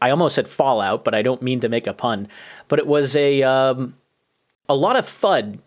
[0.00, 2.28] I almost said fallout, but I don't mean to make a pun.
[2.68, 3.96] But it was a um,
[4.68, 5.58] a lot of FUD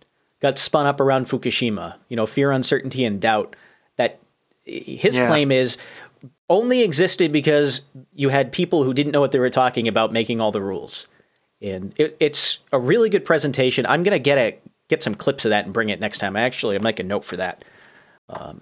[0.42, 1.96] got spun up around Fukushima.
[2.08, 3.56] You know, fear, uncertainty, and doubt.
[3.98, 4.20] That
[4.66, 5.28] his Yeah.
[5.28, 5.78] claim is
[6.50, 7.82] only existed because
[8.14, 11.08] you had people who didn't know what they were talking about making all the rules.
[11.62, 13.86] And it, it's a really good presentation.
[13.86, 16.36] I'm gonna get a get some clips of that and bring it next time.
[16.36, 17.64] I actually I'll make a note for that.
[18.30, 18.62] Um,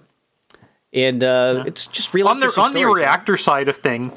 [0.92, 4.12] and uh, it's just really on the on the reactor side of thing.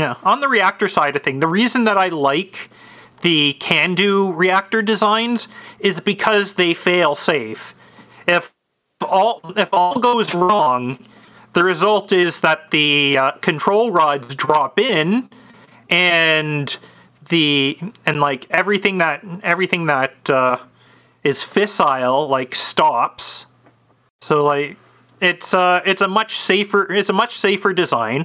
[0.00, 2.70] Yeah, on the reactor side of thing, the reason that I like
[3.20, 5.46] the CANDU reactor designs
[5.78, 7.74] is because they fail safe.
[8.26, 8.50] If
[9.02, 11.04] all if all goes wrong,
[11.52, 15.28] the result is that the uh, control rods drop in,
[15.90, 16.78] and
[17.28, 20.56] the and like everything that everything that uh,
[21.22, 23.44] is fissile like stops.
[24.22, 24.78] So like
[25.20, 28.24] it's uh it's a much safer it's a much safer design,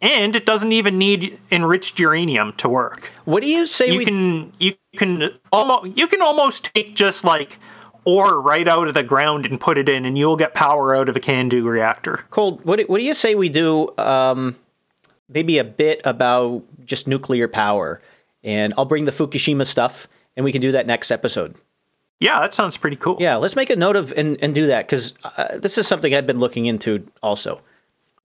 [0.00, 3.10] and it doesn't even need enriched uranium to work.
[3.24, 7.24] What do you say You we can you can almost you can almost take just
[7.24, 7.58] like
[8.04, 11.08] ore right out of the ground and put it in, and you'll get power out
[11.08, 12.24] of a CANDU reactor.
[12.30, 13.96] Cold, what do, what do you say we do?
[13.98, 14.56] Um,
[15.28, 18.00] maybe a bit about just nuclear power,
[18.42, 21.54] and I'll bring the Fukushima stuff, and we can do that next episode.
[22.20, 23.16] Yeah, that sounds pretty cool.
[23.18, 26.14] Yeah, let's make a note of and, and do that because uh, this is something
[26.14, 27.62] I've been looking into also,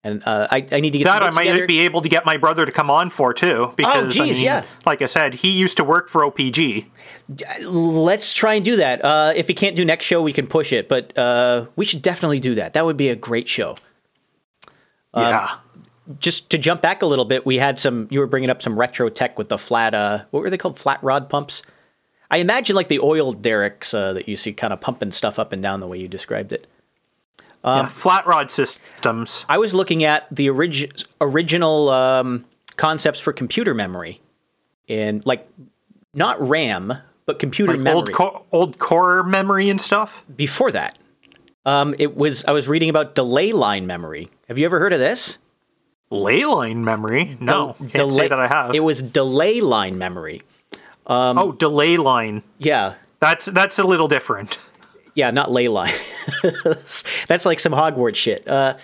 [0.06, 1.66] and uh, I I need to get That I might together.
[1.68, 3.74] be able to get my brother to come on for too.
[3.76, 4.64] Because I geez, mean, yeah.
[4.86, 6.86] like I said, he used to work for OPG.
[7.64, 9.04] Let's try and do that.
[9.04, 12.02] Uh, if we can't do next show, we can push it, but uh, we should
[12.04, 12.74] definitely do that.
[12.74, 13.78] That would be a great show.
[15.14, 15.56] Um, yeah.
[16.20, 18.08] Just to jump back a little bit, we had some.
[18.12, 19.96] You were bringing up some retro tech with the flat.
[19.96, 20.78] Uh, what were they called?
[20.78, 21.64] Flat rod pumps.
[22.30, 25.52] I imagine like the oil derricks uh, that you see, kind of pumping stuff up
[25.52, 26.68] and down the way you described it.
[27.66, 27.88] Yeah.
[27.88, 29.46] Flat rod systems.
[29.50, 32.46] I was looking at the orig- original um,
[32.78, 34.22] concepts for computer memory,
[34.88, 35.48] and like
[36.14, 36.94] not RAM,
[37.26, 37.98] but computer Like memory.
[37.98, 40.24] old co- old core memory and stuff.
[40.36, 40.98] Before that,
[41.66, 44.30] um, it was I was reading about delay line memory.
[44.48, 45.38] Have you ever heard of this?
[46.12, 47.36] Ley line memory?
[47.40, 48.76] No, can't say that I have.
[48.76, 50.44] It was delay line memory.
[51.08, 52.44] oh, delay line.
[52.60, 54.60] Yeah, That's that's a little different.
[55.16, 55.94] yeah, not ley line.
[57.28, 58.48] That's like some Hogwarts shit.
[58.48, 58.78] Uh,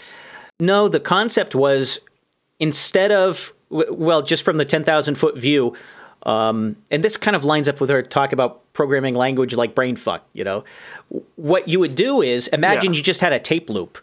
[0.60, 2.00] no, the concept was
[2.60, 5.76] instead of well, just from the ten thousand foot view,
[6.24, 10.22] um, and this kind of lines up with our talk about programming language like brainfuck.
[10.34, 10.64] You know,
[11.36, 12.98] what you would do is imagine Yeah.
[12.98, 13.98] you just had a tape loop,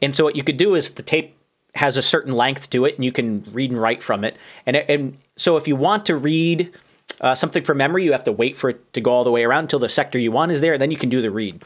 [0.00, 1.34] and so what you could do is the tape
[1.74, 4.36] has a certain length to it, and you can read and write from it.
[4.66, 6.72] And and so if you want to read
[7.20, 9.44] uh, something from memory, you have to wait for it to go all the way
[9.44, 11.62] around until the sector you want is there, and then you can do the read.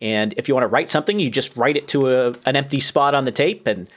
[0.00, 2.80] And if you want to write something, you just write it to a, an empty
[2.80, 3.88] spot on the tape, and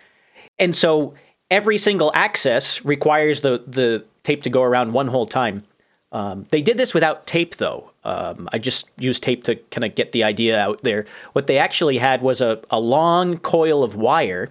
[0.57, 1.13] and so
[1.51, 5.63] every single access requires the the tape to go around one whole time.
[6.11, 7.91] Um, they did this without tape, though.
[8.03, 11.05] Um, I just used tape to kind of get the idea out there.
[11.33, 14.49] What they actually had was a, a long coil of wire,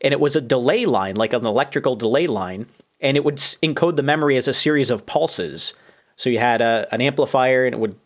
[0.00, 2.66] and it was a delay line, like an electrical delay line,
[3.00, 5.74] and it would encode the memory as a series of pulses.
[6.16, 7.96] So you had a, an amplifier, and it would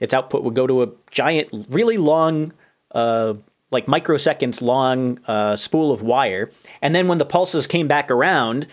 [0.00, 2.52] its output would go to a giant, really long,
[2.92, 3.34] uh,
[3.70, 6.50] like microseconds long uh, spool of wire,
[6.82, 8.66] and then when the pulses came back around,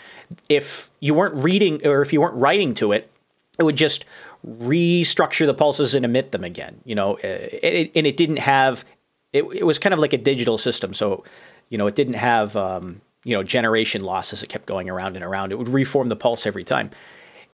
[0.49, 3.11] if you weren't reading or if you weren't writing to it,
[3.57, 4.05] it would just
[4.47, 6.81] restructure the pulses and emit them again.
[6.85, 8.85] You know, uh, it, and it didn't have.
[9.31, 11.23] It, it was kind of like a digital system, so
[11.69, 14.43] you know it didn't have um, you know generation losses.
[14.43, 15.51] It kept going around and around.
[15.51, 16.91] It would reform the pulse every time.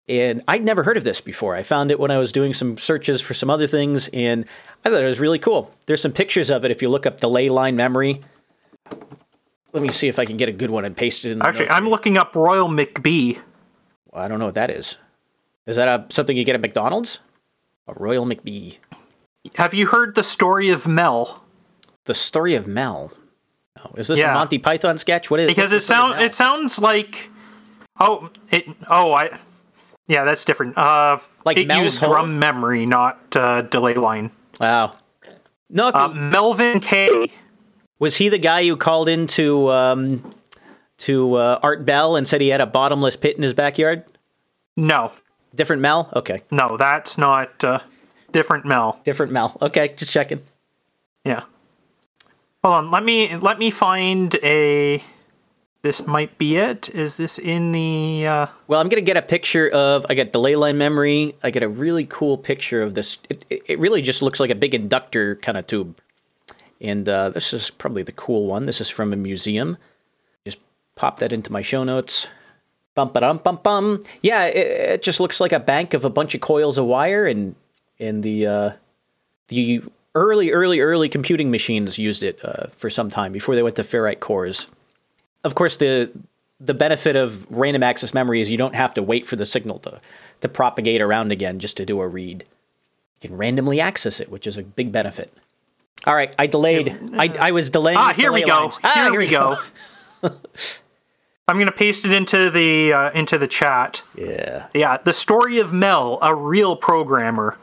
[0.10, 1.56] And I'd never heard of this before.
[1.56, 4.46] I found it when I was doing some searches for some other things, and
[4.86, 5.74] I thought it was really cool.
[5.86, 8.22] There's some pictures of it if you look up delay line memory.
[9.74, 11.40] let me see if I can get a good one and paste it in.
[11.40, 11.92] The Actually, I'm here.
[11.92, 13.40] looking up Royal McBee.
[14.12, 14.98] Well, I don't know what that is.
[15.66, 17.20] Is that a, something you get at McDonald's?
[17.88, 18.78] A Royal McBee.
[19.56, 21.44] Have you heard the story of Mel?
[22.06, 23.12] The story of Mel.
[23.84, 24.32] Oh, is this Yeah.
[24.32, 25.30] a Monty Python sketch?
[25.30, 27.30] What is Because it the story of sound it sounds like
[28.00, 29.38] oh it oh I
[30.08, 30.78] yeah that's different.
[30.78, 34.32] Uh, Like it Mel's used drum memory, not uh, delay line.
[34.60, 34.94] Wow.
[35.70, 37.32] No, Uh, you- Melvin K.
[38.00, 40.24] was he the guy who called into um,
[41.00, 44.04] to uh, Art Bell and said he had a bottomless pit in his backyard?
[44.76, 45.12] No,
[45.56, 46.10] Different Mel?
[46.16, 46.42] Okay.
[46.52, 47.80] no, that's not uh,
[48.32, 49.00] different Mel.
[49.04, 49.58] Different Mel.
[49.62, 50.42] Okay, just checking.
[51.26, 51.44] Yeah.
[52.64, 52.92] Hold on.
[52.92, 55.04] Let me let me find a.
[55.88, 56.90] This might be it.
[56.90, 58.28] Is this in the?
[58.28, 60.06] Uh, Well, I'm gonna get a picture of.
[60.10, 61.34] I got delay line memory.
[61.42, 63.20] I get a really cool picture of this.
[63.30, 65.98] It, it, really just looks like a big inductor kind of tube.
[66.82, 68.66] And uh, this is probably the cool one.
[68.66, 69.78] This is from a museum.
[70.44, 70.60] Just
[70.96, 72.28] pop that into my show notes.
[72.94, 74.04] Bum ba dum bum bum.
[74.22, 77.26] Yeah, it, it just looks like a bank of a bunch of coils of wire,
[77.26, 77.56] and
[77.98, 78.72] and the uh,
[79.48, 79.84] the
[80.16, 83.84] early, early, early computing machines used it uh, for some time before they went to
[83.84, 84.68] ferrite cores.
[85.48, 86.12] Of course, the
[86.60, 89.80] the benefit of random access memory is you don't have to wait for the signal
[89.80, 90.02] to
[90.42, 92.44] to propagate around again just to do a read.
[93.22, 95.32] You can randomly access it, which is a big benefit.
[96.06, 96.96] All right, I delayed.
[97.18, 97.98] I, I was delaying.
[97.98, 98.62] ah, here we delay go.
[98.64, 98.80] lines.
[98.84, 99.58] Ah, here, we go.
[101.48, 104.02] I'm gonna paste it into the uh, into the chat.
[104.16, 107.58] Yeah, Yeah, the story of Mel, a real programmer.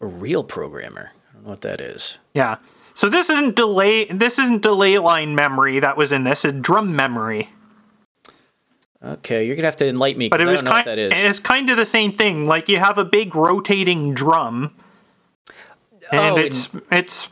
[0.00, 1.12] a real programmer.
[1.30, 2.18] I don't know what that is.
[2.32, 2.56] Yeah.
[2.96, 4.06] So this isn't delay.
[4.06, 6.44] This isn't delay line memory that was in this.
[6.46, 7.50] It's drum memory.
[9.04, 10.28] Okay, you're gonna have to enlighten me.
[10.30, 10.86] But it I was don't know kind.
[10.86, 11.12] what that is.
[11.14, 12.46] It's kind of the same thing.
[12.46, 14.74] Like you have a big rotating drum,
[16.10, 17.28] and Oh, it's it's,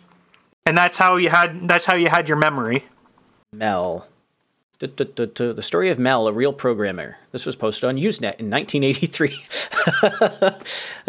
[0.67, 2.85] and that's how you had that's how you had your memory.
[3.53, 4.07] Mel.
[4.81, 7.17] The story of Mel, a real programmer.
[7.33, 9.43] This was posted on Usenet in 1983.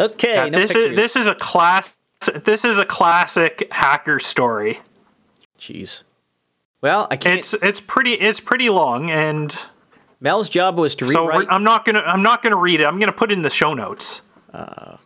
[0.00, 0.90] okay, Yeah, no this pictures.
[0.92, 1.92] is this is a class.
[2.26, 4.80] This is a classic hacker story.
[5.58, 6.02] Jeez.
[6.80, 7.38] Well, I can't.
[7.38, 9.56] It's it's pretty it's pretty long, and
[10.20, 11.48] Mel's job was to so rewrite.
[11.48, 12.84] we're, I'm not gonna I'm not gonna read it.
[12.84, 14.22] I'm gonna put it in the show notes.
[14.52, 14.96] Uh,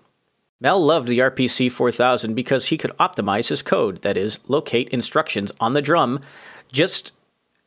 [0.61, 5.51] Mel loved the RPC 4000 because he could optimize his code, that is, locate instructions
[5.59, 6.21] on the drum,
[6.71, 7.13] just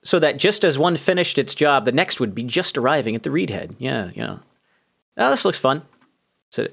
[0.03, 3.23] so that just as one finished its job, the next would be just arriving at
[3.23, 3.75] the read head.
[3.79, 4.37] Yeah, yeah.
[5.17, 5.81] Oh, this looks fun.
[6.57, 6.67] A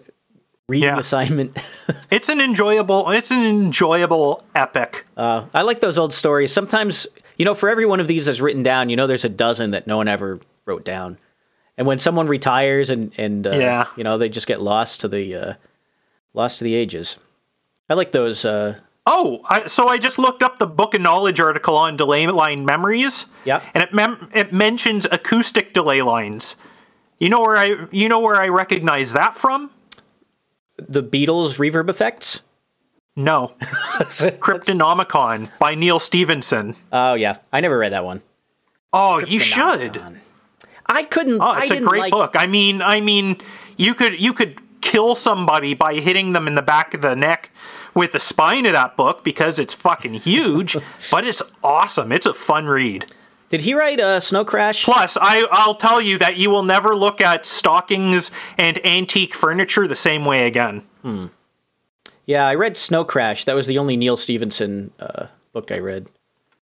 [0.70, 0.98] reading Yeah.
[0.98, 1.56] assignment.
[2.10, 5.06] It's an enjoyable it's an enjoyable epic.
[5.16, 6.52] Uh, I like those old stories.
[6.52, 7.06] Sometimes,
[7.36, 9.70] you know, for every one of these that's written down, you know, there's a dozen
[9.72, 11.18] that no one ever wrote down.
[11.78, 13.86] And when someone retires and and uh, Yeah.
[13.96, 15.52] you know, they just get lost to the uh,
[16.34, 17.16] lost to the ages.
[17.88, 18.44] I like those.
[18.44, 22.26] Uh, Oh, I, so I just looked up the Book of Knowledge article on delay
[22.26, 23.26] line memories.
[23.46, 26.54] Yeah, And it mem- it mentions acoustic delay lines.
[27.18, 29.70] You know where I you know where I recognize that from?
[30.88, 32.40] The Beatles reverb effects.
[33.16, 33.54] No.
[33.60, 36.76] Cryptonomicon by Neal Stephenson.
[36.92, 38.22] Oh yeah, I never read that one.
[38.92, 40.02] Oh, you should.
[40.86, 41.40] I couldn't.
[41.40, 42.34] Oh, I it's a didn't great like, book.
[42.36, 43.36] I mean, I mean,
[43.76, 47.50] you could you could kill somebody by hitting them in the back of the neck
[47.94, 50.76] with the spine of that book because it's fucking huge,
[51.10, 52.12] but it's awesome.
[52.12, 53.12] It's a fun read.
[53.50, 54.84] Did he write uh, Snow Crash?
[54.84, 59.86] Plus, I, I'll tell you that you will never look at stockings and antique furniture
[59.88, 60.84] the same way again.
[62.26, 63.44] Yeah, I read Snow Crash.
[63.44, 66.06] That was the only Neal Stephenson uh, book I read,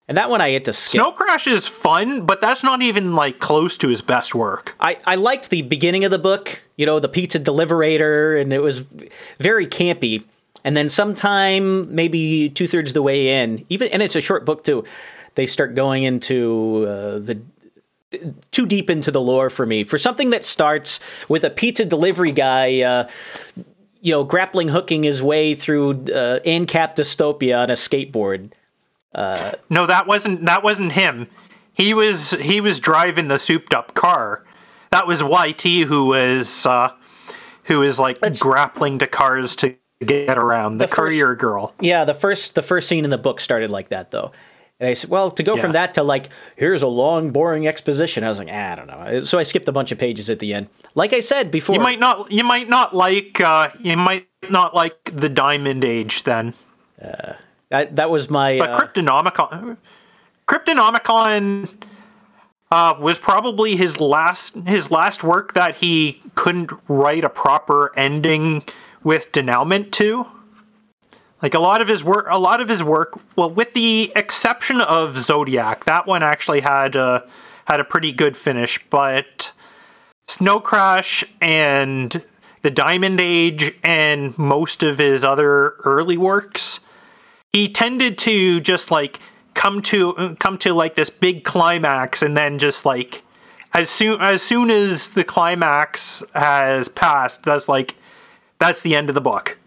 [0.09, 0.99] and that one I had to skip.
[0.99, 4.75] Snow Crash is fun, but that's not even like close to his best work.
[4.81, 8.59] I, I liked the beginning of the book, you know, the pizza deliverator, and it
[8.59, 8.83] was
[9.39, 10.25] very campy.
[10.65, 14.65] And then sometime, maybe two thirds the way in, even and it's a short book
[14.65, 14.83] too,
[15.35, 17.41] they start going into uh, the
[18.51, 19.83] too deep into the lore for me.
[19.83, 23.09] For something that starts with a pizza delivery guy, uh,
[24.01, 28.51] you know, grappling hooking his way through uh, ANCAP dystopia on a skateboard.
[29.69, 31.27] No, that wasn't that wasn't him.
[31.73, 34.43] He was he was driving the souped up car.
[34.91, 36.91] That was YT who was uh,
[37.63, 40.77] who was like grappling to cars to get around.
[40.77, 41.73] The, The first- courier girl.
[41.79, 44.31] Yeah, the first the first scene in the book started like that though.
[44.79, 48.23] And I said, well, to go from that to like, here's a long, boring exposition.
[48.23, 49.19] I was like, ah, I don't know.
[49.23, 50.67] So I skipped a bunch of pages at the end.
[50.95, 54.75] Like I said before, You might not you might not like uh, you might not
[54.75, 56.53] like the Diamond Age then.
[57.69, 58.57] that, that was my.
[58.57, 59.77] But Uh, Cryptonomicon,
[60.47, 61.69] Cryptonomicon
[62.71, 68.63] uh, was probably his last his last work that he couldn't write a proper ending
[69.03, 70.25] with denouement to.
[71.43, 73.19] Like a lot of his work, a lot of his work.
[73.35, 77.27] Well, with the exception of Zodiac, that one actually had a
[77.65, 78.79] had a pretty good finish.
[78.89, 79.51] But
[80.25, 82.23] Snow Crash and
[82.61, 86.79] the Diamond Age and most of his other early works,
[87.51, 89.19] he tended to just like
[89.53, 93.21] come to come to like this big climax and then just like
[93.73, 97.95] as soon as soon as the climax has passed, that's like
[98.59, 99.57] that's the end of the book.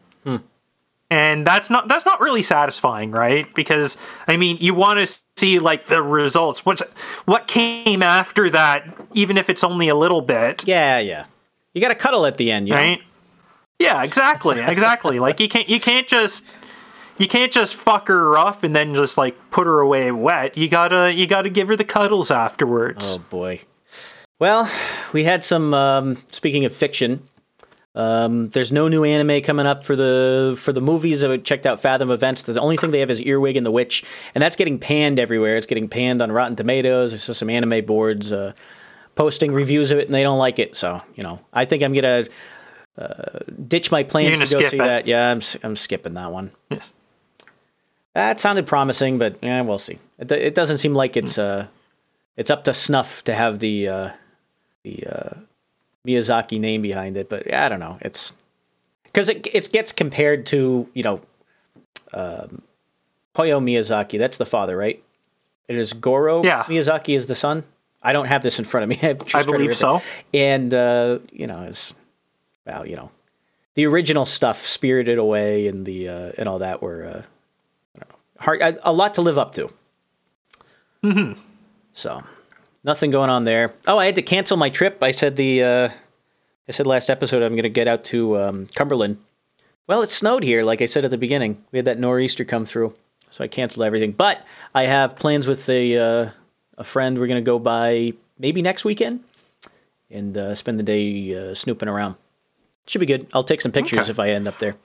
[1.10, 3.52] And that's not that's not really satisfying, right?
[3.54, 3.96] Because
[4.26, 6.66] I mean, you want to see like the results.
[6.66, 6.82] What's
[7.26, 8.84] what came after that,
[9.14, 10.66] even if it's only a little bit.
[10.66, 11.26] Yeah, yeah.
[11.74, 12.80] You got to cuddle at the end, you know?
[12.80, 13.02] right?
[13.78, 15.18] Yeah, exactly, exactly.
[15.18, 16.44] like you can't you can't just
[17.18, 20.56] you can't just fuck her rough and then just like put her away wet.
[20.56, 23.16] You gotta you gotta give her the cuddles afterwards.
[23.16, 23.60] Oh boy.
[24.38, 24.70] Well,
[25.12, 25.72] we had some.
[25.72, 27.22] Um, speaking of fiction,
[27.96, 31.24] um, there's no new anime coming up for the for the movies.
[31.24, 32.42] I checked out Fathom Events.
[32.42, 35.56] The only thing they have is Earwig and the Witch, and that's getting panned everywhere.
[35.56, 37.14] It's getting panned on Rotten Tomatoes.
[37.14, 38.52] I saw some anime boards uh,
[39.14, 40.76] posting reviews of it, and they don't like it.
[40.76, 42.26] So you know, I think I'm gonna
[42.98, 44.78] uh, ditch my plans to go see it.
[44.78, 45.06] that.
[45.06, 46.52] Yeah, I'm I'm skipping that one.
[46.70, 46.92] Yes.
[48.12, 49.98] That sounded promising, but yeah, we'll see.
[50.18, 51.68] It, it doesn't seem like it's uh,
[52.36, 54.10] it's up to snuff to have the uh,
[54.82, 55.30] the uh,
[56.06, 57.28] Miyazaki name behind it.
[57.28, 57.98] But I don't know.
[58.00, 58.32] It's
[59.04, 61.20] because it it gets compared to you know
[62.14, 62.62] um,
[63.34, 64.18] Hayao Miyazaki.
[64.18, 65.02] That's the father, right?
[65.68, 66.62] It is Goro Yeah.
[66.64, 67.64] Miyazaki is the son.
[68.02, 69.08] I don't have this in front of me.
[69.34, 69.74] I believe it.
[69.76, 70.00] so.
[70.32, 71.92] And uh, you know, it's
[72.64, 73.10] well, you know,
[73.74, 77.22] the original stuff, Spirited Away, and the uh, and all that were uh,
[77.96, 79.70] I don't know, hard, a, a lot to live up to.
[81.02, 81.40] Mm-hmm.
[81.92, 82.22] So
[82.86, 83.74] nothing going on there.
[83.86, 85.02] Oh, I had to cancel my trip.
[85.02, 85.88] I said the uh,
[86.68, 89.18] I said last episode I'm going to get out to um, Cumberland.
[89.86, 91.62] Well, it snowed here, like I said at the beginning.
[91.70, 92.94] We had that nor'easter come through,
[93.30, 94.12] so I canceled everything.
[94.12, 96.30] But I have plans with a uh,
[96.78, 97.18] a friend.
[97.18, 99.20] We're going to go by maybe next weekend
[100.10, 102.14] and uh, spend the day uh, snooping around.
[102.86, 103.26] Should be good.
[103.34, 104.10] I'll take some pictures Okay.
[104.10, 104.76] if I end up there.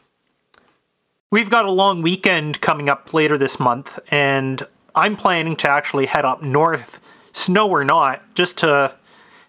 [1.30, 6.08] We've got a long weekend coming up later this month, and I'm planning to actually
[6.08, 7.00] head up north,
[7.34, 8.96] snow or not, just to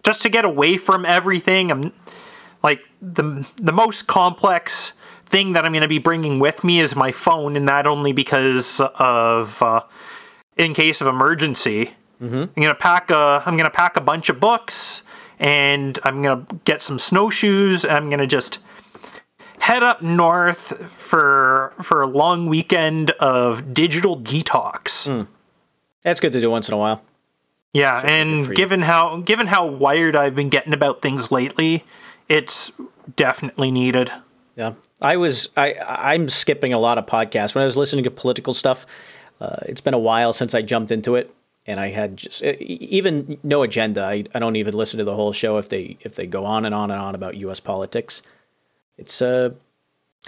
[0.03, 1.71] just to get away from everything.
[1.71, 1.93] I'm
[2.61, 4.93] like the the most complex
[5.25, 8.13] thing that I'm going to be bringing with me is my phone, and that only
[8.13, 9.81] because of uh,
[10.57, 11.91] in case of emergency.
[12.21, 12.35] Mm-hmm.
[12.35, 15.01] I'm gonna pack a I'm gonna pack a bunch of books,
[15.39, 17.83] and I'm gonna get some snowshoes.
[17.83, 18.59] And I'm gonna just
[19.59, 25.07] head up north for for a long weekend of digital detox.
[26.03, 27.01] That's good to do once in a while.
[27.73, 31.83] Yeah, and given how given how wired I've been getting about things lately,
[32.29, 32.71] it's
[33.15, 34.11] definitely needed.
[34.55, 35.49] Yeah, I was.
[35.57, 38.85] I I'm skipping a lot of podcasts when I was listening to political stuff.
[39.41, 41.33] Uh, it's been a while since I jumped into it,
[41.65, 44.03] and I had just even no agenda.
[44.03, 46.65] I, I don't even listen to the whole show if they if they go on
[46.65, 47.59] and on and on about U.S.
[47.59, 48.21] politics.
[48.99, 49.49] It's uh,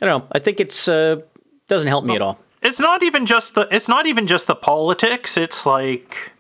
[0.02, 0.28] I don't know.
[0.32, 1.22] I think it's uh
[1.68, 2.40] doesn't help me at all.
[2.64, 5.38] It's not even just the it's not even just the politics.
[5.38, 6.32] It's like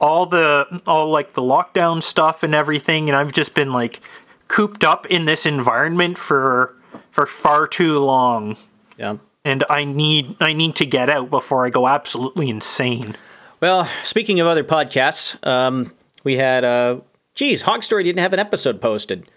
[0.00, 4.00] all the all like the lockdown stuff and everything and I've just been like
[4.48, 6.74] cooped up in this environment for
[7.10, 8.56] for far too long.
[8.98, 9.16] Yeah.
[9.44, 13.16] And I need I need to get out before I go absolutely insane.
[13.60, 15.92] Well, speaking of other podcasts, um,
[16.24, 16.98] we had uh,
[17.34, 19.30] geez, Hog Story didn't have an episode posted.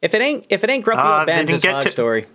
[0.00, 2.26] If it ain't if it ain't Grumpy Uh, Old they Bands, it's Hog to- Story.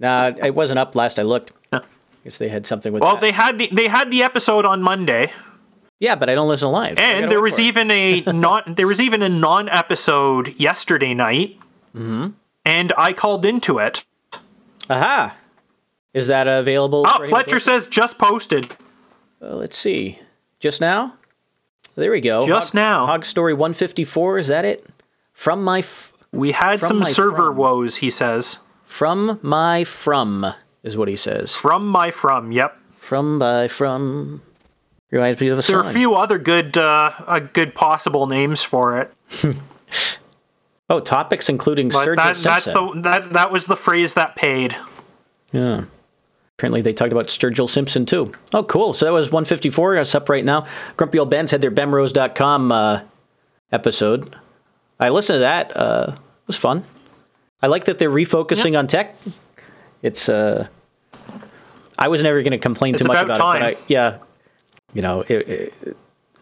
[0.00, 1.52] Nah, it wasn't up last I looked.
[1.72, 1.82] No.
[2.24, 3.20] Guess they had something with Well, that.
[3.20, 5.32] they had the they had the episode on Monday.
[6.00, 6.98] Yeah, but I don't listen live.
[6.98, 11.58] so And there was even a non there was even a non episode yesterday night.
[11.94, 12.28] Mm-hmm.
[12.64, 14.04] And I called into it.
[14.88, 15.36] Aha!
[16.12, 17.04] Is that available?
[17.06, 18.74] Oh, Fletcher says just posted.
[19.42, 20.18] Uh, let's see.
[20.58, 21.14] Just now?
[21.94, 22.46] There we go.
[22.46, 23.06] Just Hog, now.
[23.06, 24.86] Hog Story 154, is that it?
[25.32, 27.56] From my f- We had some server from.
[27.56, 28.58] woes, he says.
[28.84, 31.54] from my from is what he says.
[31.54, 32.76] From my from, yep.
[32.96, 34.42] From by from
[35.10, 35.86] reminds me of a There song.
[35.86, 39.12] are a few other good uh, good possible names for it.
[40.90, 42.74] oh, topics including But Sturgill that, that's Simpson.
[42.96, 44.76] the that that was the phrase that paid.
[45.52, 45.84] Yeah.
[46.58, 48.32] Apparently, they talked about Sturgill Simpson too.
[48.52, 48.92] Oh, cool.
[48.92, 49.96] So that was 154.
[49.96, 50.66] It's up right now.
[50.98, 53.00] Grumpy Old Ben's had their bemrose.com uh,
[53.72, 54.36] episode.
[54.98, 55.74] I listened to that.
[55.74, 56.84] Uh, it was fun.
[57.62, 59.16] I like that they're refocusing on tech.
[60.02, 60.28] It's.
[60.28, 60.68] Uh,
[61.98, 64.18] I was never going to complain It's too much about about it, but I, yeah,
[64.94, 65.96] you know, it, it,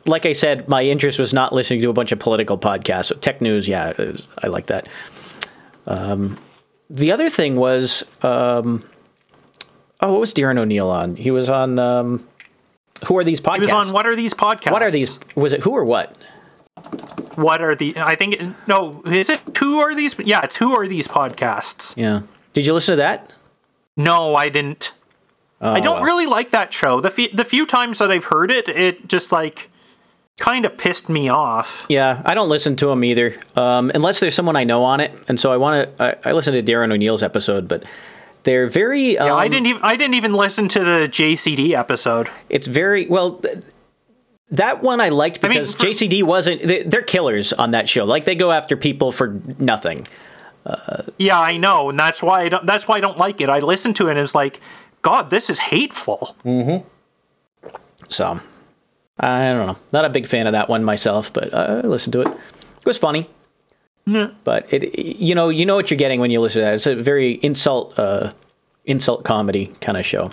[0.07, 3.07] like I said, my interest was not listening to a bunch of political podcasts.
[3.07, 4.89] So tech news, yeah, was- I like that.
[5.87, 6.39] Um,
[6.91, 8.85] the other thing was um,
[10.01, 11.17] Oh, what was Darren O'Neill on?
[11.17, 11.79] He was on.
[11.79, 12.27] Um,
[13.07, 13.55] who are these podcasts?
[13.67, 14.71] He was on What Are These Podcasts?
[14.73, 15.19] What are these?
[15.35, 16.17] Was it who or what?
[17.35, 17.97] What are the?
[17.99, 19.03] I think it- no.
[19.07, 20.17] Is it who are these?
[20.19, 21.97] Yeah, it's who are these podcasts?
[21.97, 22.23] Yeah.
[22.53, 23.31] Did you listen to that?
[23.97, 24.93] No, I didn't.
[25.61, 26.05] I don't well.
[26.05, 27.01] really like that show.
[27.01, 29.71] The few, the few times that I've heard it, it just like
[30.39, 31.85] kind of pissed me off.
[31.89, 35.13] Yeah, I don't listen to them either, um, unless there's someone I know on it.
[35.27, 36.03] And so I want to.
[36.25, 37.85] I, I listened to Darren O'Neill's episode, but
[38.45, 39.19] they're very.
[39.19, 42.31] Um, Yeah, I didn't even I didn't even listen to the JCD episode.
[42.49, 43.39] It's very well.
[43.39, 43.59] Th-
[44.51, 46.63] that one I liked I mean, because for- JCD wasn't.
[46.67, 48.05] They, they're killers on that show.
[48.05, 50.07] Like they go after people for nothing.
[51.19, 52.67] Yeah, I know, and that's why I don't.
[52.67, 53.49] That's why I don't like it.
[53.49, 54.61] I listened to it and it's like,
[55.09, 56.37] God, this is hateful.
[56.45, 56.87] Mm-hmm.
[58.09, 58.41] So
[59.19, 59.77] I don't know.
[59.93, 62.29] Not a big fan of that one myself, but I listened to it.
[62.29, 63.29] It was funny.
[64.07, 64.29] Yeah.
[64.45, 66.75] But it, you know, you know what you're getting when you listen to that.
[66.75, 68.33] It's a very insult, uh,
[68.85, 70.31] insult comedy kind of show.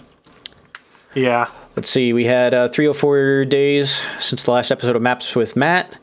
[1.14, 1.50] Yeah.
[1.76, 2.12] Let's see.
[2.14, 5.96] We had uh, 304 days since the last episode of Maps with Matt.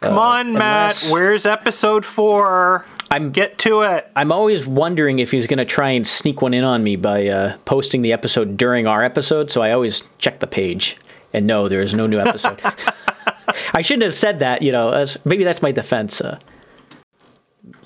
[0.00, 0.62] Come on, Matt.
[1.02, 2.84] unless- Where's episode four?
[3.14, 4.10] I'm Get to it.
[4.16, 7.28] I'm always wondering if he's going to try and sneak one in on me by
[7.28, 9.52] uh, posting the episode during our episode.
[9.52, 10.96] So I always check the page
[11.32, 12.60] and no, there is no new episode.
[13.74, 14.62] I shouldn't have said that.
[14.62, 16.20] You know, as, maybe that's my defense.
[16.20, 16.40] Uh,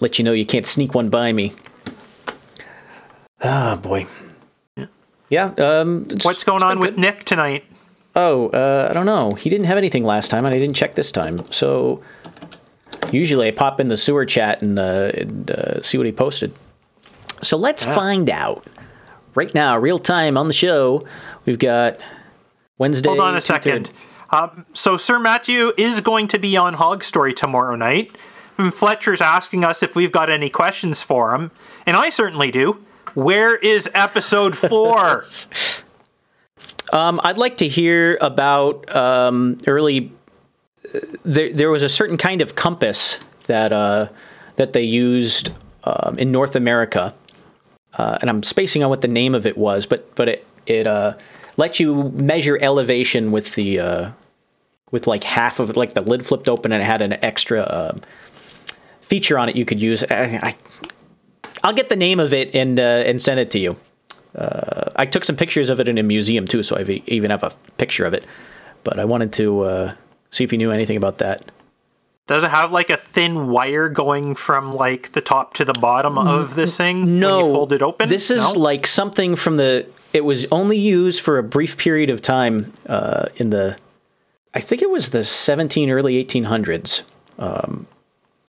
[0.00, 1.52] let you know you can't sneak one by me.
[3.42, 4.06] Ah, boy.
[5.28, 5.52] Yeah.
[5.58, 7.00] Um, What's going on with good.
[7.00, 7.64] Nick tonight?
[8.16, 9.34] Oh, uh, I don't know.
[9.34, 11.50] He didn't have anything last time, and I didn't check this time.
[11.52, 12.02] So
[13.12, 16.52] usually I pop in the sewer chat and, uh, and uh, see what he posted.
[17.42, 18.66] So let's find out.
[19.34, 21.06] Right now, real time on the show,
[21.44, 22.00] we've got
[22.78, 23.08] Wednesday.
[23.08, 23.90] Hold on a second.
[24.30, 28.16] Um, so Sir Matthew is going to be on Hog Story tomorrow night.
[28.58, 31.52] And Fletcher's asking us if we've got any questions for him,
[31.86, 32.84] and I certainly do.
[33.14, 35.22] Where is episode four?
[36.92, 40.12] Um, I'd like to hear about um, early.
[41.24, 44.08] There, there was a certain kind of compass that uh,
[44.56, 45.50] that they used
[45.84, 47.14] um, in North America,
[47.94, 50.86] uh, and I'm spacing on what the name of it was, but but it it
[50.86, 51.14] uh,
[51.56, 54.10] let you measure elevation with the uh,
[54.90, 57.62] with like half of it, like the lid flipped open and it had an extra
[57.68, 58.00] um
[59.00, 60.04] feature on it you could use.
[60.04, 60.56] I, I,
[61.64, 63.76] I'll get the name of it and uh, and send it to you.
[64.34, 67.42] Uh, I took some pictures of it in a museum too, so I even have
[67.42, 68.24] a picture of it.
[68.84, 69.64] But I wanted to
[70.30, 71.50] see if you knew anything about that.
[72.26, 76.18] Does it have like a thin wire going from like the top to the bottom
[76.18, 77.18] of this thing?
[77.18, 78.08] No, when you fold it open.
[78.10, 78.58] This is No?
[78.60, 79.86] like something from the.
[80.12, 83.78] It was only used for a brief period of time uh, in the.
[84.52, 87.02] I think it was the 17 early 1800s.
[87.38, 87.86] Um,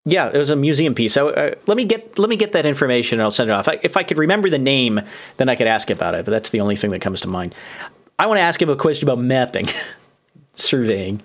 [0.07, 1.17] yeah, it was a museum piece.
[1.19, 3.69] I, I, let me get let me get that information and I'll send it off.
[3.69, 5.01] I, if I could remember the name,
[5.37, 6.25] then I could ask about it.
[6.25, 7.55] But that's the only thing that comes to mind.
[8.19, 9.69] I want to ask him a question about mapping,
[10.55, 11.23] surveying.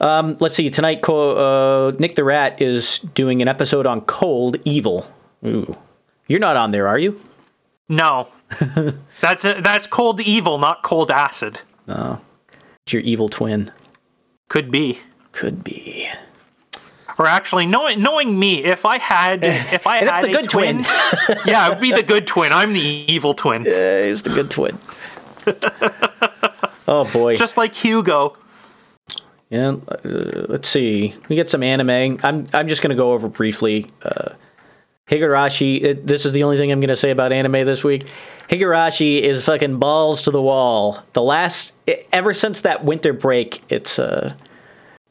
[0.00, 0.70] Um, let's see.
[0.70, 5.06] Tonight, uh, Nick the Rat is doing an episode on cold evil.
[5.44, 5.76] Ooh,
[6.28, 7.20] you're not on there, are you?
[7.88, 8.28] no.
[9.20, 11.56] that's that's cold evil, not coldacid.
[11.86, 13.70] It's your evil twin.
[14.48, 15.00] Could be.
[15.32, 16.08] Could be.
[17.18, 20.78] Or actually, knowing knowing me, if I had if I had the a good twin.
[21.44, 22.52] yeah, it would be the good twin.
[22.52, 24.78] I'm the evil twin, Uh, he's the good twin.
[26.88, 27.36] oh boy.
[27.36, 28.34] just like Hugo.
[29.50, 29.98] Yeah, uh,
[30.48, 31.14] let's see.
[31.28, 32.18] We get some anime.
[32.22, 33.90] I'm I'm just gonna go over briefly.
[34.02, 34.32] Uh,
[35.08, 35.82] Higurashi.
[35.82, 38.06] It, this is the only thing I'm gonna say about anime this week.
[38.50, 41.02] Higurashi is fucking balls to the wall.
[41.14, 44.34] The last e- ever since that winter break, it's uh,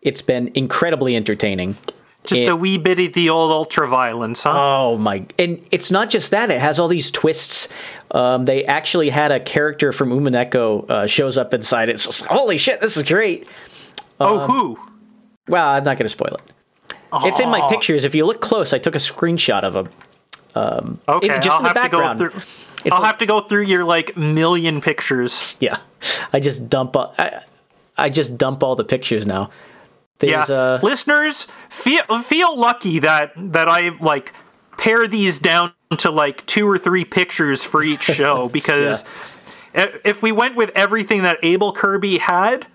[0.04, 1.78] it's been incredibly entertaining.
[2.24, 4.52] Just It- a wee bit of the old ultra violence, huh?
[4.54, 5.26] Oh my!
[5.40, 7.68] And it's not just that; it has all these twists.
[8.12, 11.98] Um, they actually had a character from Umineko uh, shows up inside it.
[11.98, 12.82] Just, holy shit!
[12.82, 13.48] This is great.
[14.20, 14.80] Oh, um, who?
[15.48, 16.96] Well, I'm not going to spoil it.
[17.24, 18.04] It's in my pictures.
[18.04, 19.90] If you look close, I took a screenshot of him.
[21.08, 22.20] Okay, in- just I'll in the have to go background.
[22.20, 22.92] through.
[22.92, 25.56] I'll like- have to go through your like million pictures.
[25.60, 25.78] Yeah,
[26.34, 26.96] I just dump.
[26.96, 27.42] all- I,
[27.98, 29.50] I just dump all the pictures now.
[30.22, 34.34] Yeah, uh, listeners feel feel lucky that that I like
[34.78, 39.04] pare these down to like two or three pictures for each show because
[39.76, 42.66] i- if we went with everything that AbleKirby had,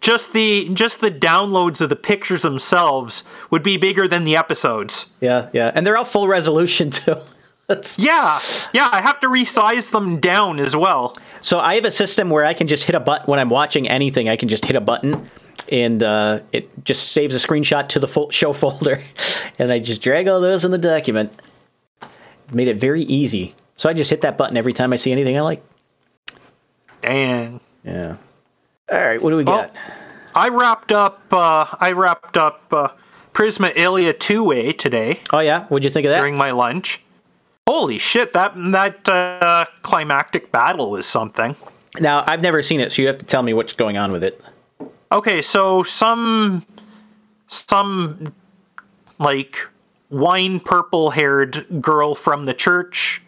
[0.00, 5.06] just the just the downloads of the pictures themselves would be bigger than the episodes.
[5.20, 7.16] yeah, yeah, and they're all full resolution too.
[7.98, 8.40] Yeah,
[8.72, 11.14] yeah, I have to resize them down as well.
[11.42, 13.86] So I have a system where I can just hit a button when I'm watching
[13.88, 14.28] anything.
[14.28, 15.28] I can just hit a button,
[15.70, 19.02] and uh, it just saves a screenshot to the fo- show folder,
[19.58, 21.30] and I just drag all those in the document.
[22.50, 23.54] Made it very easy.
[23.76, 25.62] So I just hit that button every time I see anything I like.
[27.02, 27.60] Dang.
[27.84, 28.16] Yeah.
[28.90, 29.74] All right, what do we Well, got?
[30.34, 31.22] I wrapped up.
[31.32, 32.88] Uh, I wrapped up uh,
[33.32, 36.18] Prisma Illya two way today Oh yeah, what'd you think of that?
[36.18, 37.00] during my lunch.
[37.66, 38.32] Holy shit!
[38.32, 41.54] That that uh, climactic battle is something.
[42.00, 44.24] Now I've never seen it, so you have to tell me what's going on with
[44.24, 44.40] it.
[45.12, 46.64] Okay, so some
[47.48, 48.32] some
[49.18, 49.58] like
[50.10, 53.20] wine purple haired girl from the church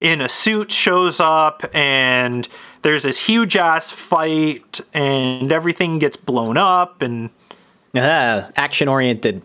[0.00, 2.48] in a suit shows up and
[2.82, 7.30] there's this huge ass fight and everything gets blown up and
[7.96, 9.42] Ah, action oriented.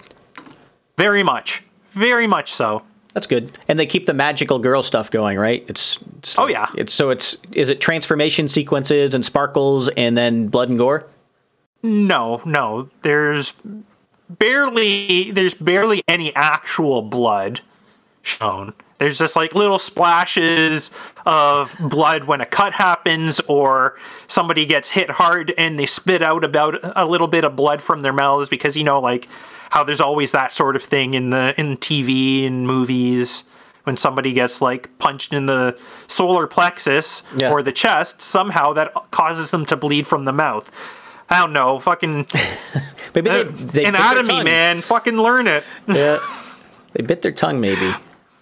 [0.98, 2.84] very much very much so
[3.14, 3.58] That's good.
[3.68, 5.66] And they keep the magical girl stuff going, right?
[5.68, 6.68] It's, it's Oh, like- yeah.
[6.76, 11.08] It's so it's is it transformation sequences and sparkles and then blood and gore?
[11.84, 13.54] no no there's
[14.30, 17.62] barely there's barely any actual blood
[18.22, 20.92] shown there's just like little splashes
[21.26, 23.96] of blood when a cut happens or
[24.28, 28.02] somebody gets hit hard and they spit out about a little bit of blood from
[28.02, 29.28] their mouths because you know like
[29.70, 33.44] how there's always that sort of thing in the in TV and movies
[33.84, 35.78] when somebody gets like punched in the
[36.08, 37.52] solar plexus Yeah.
[37.52, 40.72] or the chest somehow that causes them to bleed from the mouth
[41.30, 42.26] I don't know, fucking
[43.14, 44.80] Maybe they, uh, they anatomy, man.
[44.80, 45.64] Fucking learn it.
[45.88, 46.20] Yeah.
[46.94, 47.94] They bit their tongue, maybe.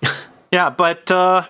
[0.55, 1.47] Yeah, but uh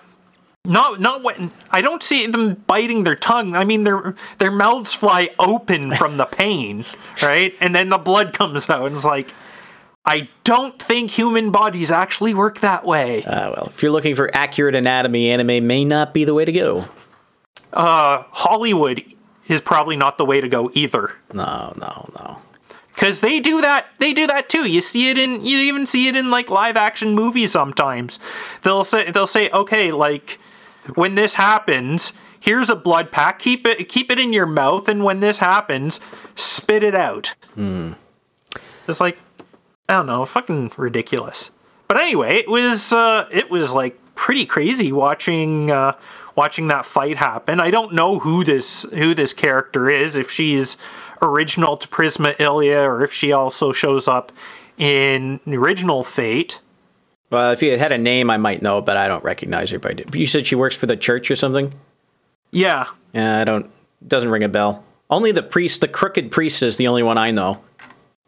[0.64, 3.54] not not when I don't see them biting their tongue.
[3.54, 7.54] I mean their their mouths fly open from the pains, right?
[7.60, 9.32] And then the blood comes out and it's like
[10.04, 13.22] I don't think human bodies actually work that way.
[13.22, 16.50] Uh, well, if you're looking for accurate anatomy, anime may not be the way to
[16.50, 16.86] go.
[17.72, 19.04] Uh Hollywood
[19.46, 21.12] is probably not the way to go either.
[21.32, 22.42] No, no, no.
[22.96, 23.88] Cause they do that.
[23.98, 24.66] They do that too.
[24.66, 25.44] You see it in.
[25.44, 27.52] You even see it in like live action movies.
[27.52, 28.18] Sometimes
[28.62, 30.38] they'll say they'll say, okay, like
[30.94, 33.38] when this happens, here's a blood pack.
[33.38, 36.00] Keep it keep it in your mouth, and when this happens,
[36.36, 37.34] spit it out.
[38.88, 39.18] It's like
[39.88, 41.50] I don't know, fucking ridiculous.
[41.88, 45.92] But anyway, it was uh, it was like pretty crazy watching uh,
[46.34, 47.60] watching that fight happen.
[47.60, 50.76] I don't know who this who this character is, if she's
[51.22, 54.32] original to Prisma Illya or if she also shows up
[54.78, 56.60] in the original Fate.
[57.30, 59.78] Well, if you had a name, I might know, but I don't recognize her.
[59.78, 61.72] But you said she works for the church or something.
[62.52, 63.70] Yeah, Yeah, I don't.
[64.06, 64.84] Doesn't ring a bell.
[65.10, 67.60] Only the priest, the crooked priest, is the only one I know.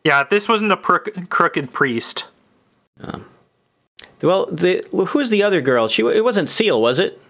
[0.04, 0.24] yeah.
[0.24, 2.24] This wasn't a crook- crooked priest.
[4.22, 5.86] Well, the who's the other girl?
[5.88, 7.20] She it wasn't Ciel, was it?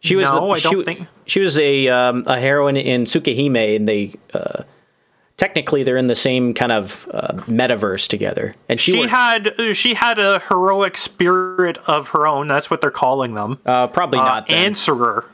[0.00, 0.26] She was.
[0.26, 3.88] No, the, I don't she, think- she was a um, a heroine in Tsukihime, and
[3.88, 4.62] they uh,
[5.40, 8.54] technically they're in the same kind of uh, metaverse together.
[8.68, 12.46] And she, She worked- had uh, she had a heroic spirit of her own.
[12.46, 13.58] That's what they're calling them.
[13.64, 14.46] uh, probably Uh, not.
[14.48, 14.58] then.
[14.58, 15.24] answerer.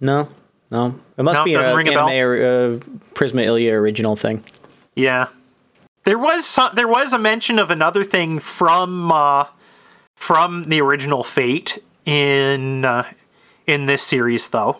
[0.00, 0.28] no,
[0.72, 2.78] no, it must No, be doesn't an ring a anime or uh,
[3.14, 4.42] Prisma Illya original thing.
[4.96, 5.28] Yeah.
[6.04, 9.44] There was some, there was a mention of another thing from uh,
[10.16, 13.04] from the original Fate in uh,
[13.68, 14.78] in this series though,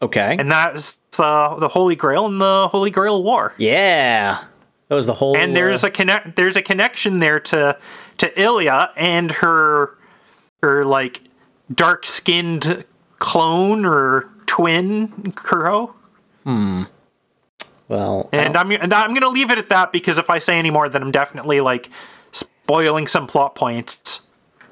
[0.00, 0.36] Okay.
[0.38, 3.54] and that's uh, the Holy Grail and the Holy Grail War.
[3.58, 4.44] yeah,
[4.88, 5.36] that was the whole.
[5.36, 7.76] And there's uh, a connect there's a connection there to
[8.18, 9.96] to Illya and her
[10.62, 11.22] her like
[11.72, 12.84] dark skinned
[13.18, 15.94] clone or twin Kuro.
[16.44, 16.82] Hmm.
[17.88, 18.28] Well.
[18.32, 20.88] And I'm and I'm gonna leave it at that because if I say any more,
[20.88, 21.90] then I'm definitely like
[22.32, 24.20] spoiling some plot points.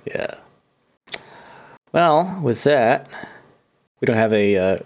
[0.05, 0.34] Yeah.
[1.93, 3.09] Well, with that,
[4.01, 4.57] we don't have a.
[4.57, 4.78] Uh,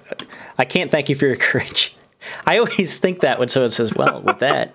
[0.58, 1.96] I can't thank you for your courage.
[2.46, 4.72] I always think that when someone says, "Well, with that,"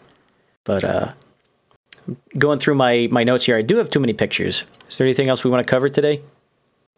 [0.64, 1.12] but uh,
[2.38, 4.66] going through my my notes here, I do have too many pictures.
[4.90, 6.22] Is there anything else we want to cover today?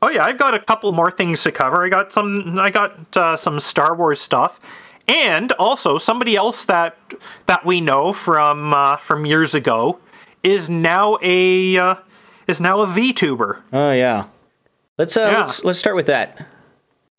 [0.02, 1.86] Oh yeah, I've got a couple more things to cover.
[1.86, 2.58] I got some.
[2.60, 4.60] I got uh, some Star Wars stuff,
[5.08, 6.98] and also somebody else that
[7.48, 10.00] that we know from uh, from years ago
[10.42, 11.96] is now a uh,
[12.48, 13.62] is now a VTuber.
[13.74, 14.28] Oh yeah,
[14.98, 15.40] let's uh, Yeah.
[15.40, 16.48] let's let's start with that.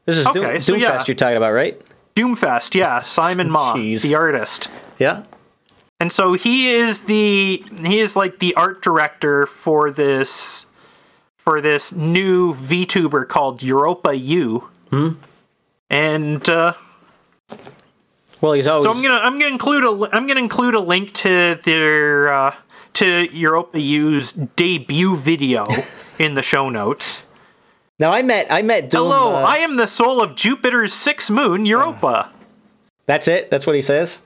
[0.07, 1.05] This is Doom, so Doomfest yeah.
[1.07, 1.81] you're talking about, right?
[2.17, 4.03] Doomfest, yeah, Simon Ma, Jeez.
[4.03, 4.69] the artist.
[4.99, 5.25] Yeah.
[6.01, 10.67] And so he is the he is like the art director for this
[11.37, 14.63] for this new VTuber called Europa Yuu.
[14.91, 15.11] Hmm.
[15.91, 16.73] And uh,
[18.41, 18.85] Well, he's always.
[18.85, 22.55] so I'm gonna I'm gonna include a I'm gonna include a link to their uh,
[22.95, 25.69] to Europa Yuu's debut video
[26.19, 27.25] in the show notes.
[28.01, 29.03] Now I met I met Doom.
[29.03, 32.33] Hello, uh, I am the soul of Jupiter's sixth moon, Europa.
[33.07, 33.51] That's it.
[33.51, 34.21] That's what he says.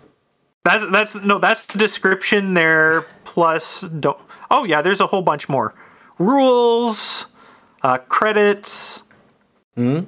[0.64, 3.02] That's that's no, that's the description there.
[3.24, 4.18] Plus, don't.
[4.50, 5.74] Oh yeah, there's a whole bunch more
[6.18, 7.26] rules,
[7.82, 9.02] uh, credits.
[9.76, 10.06] So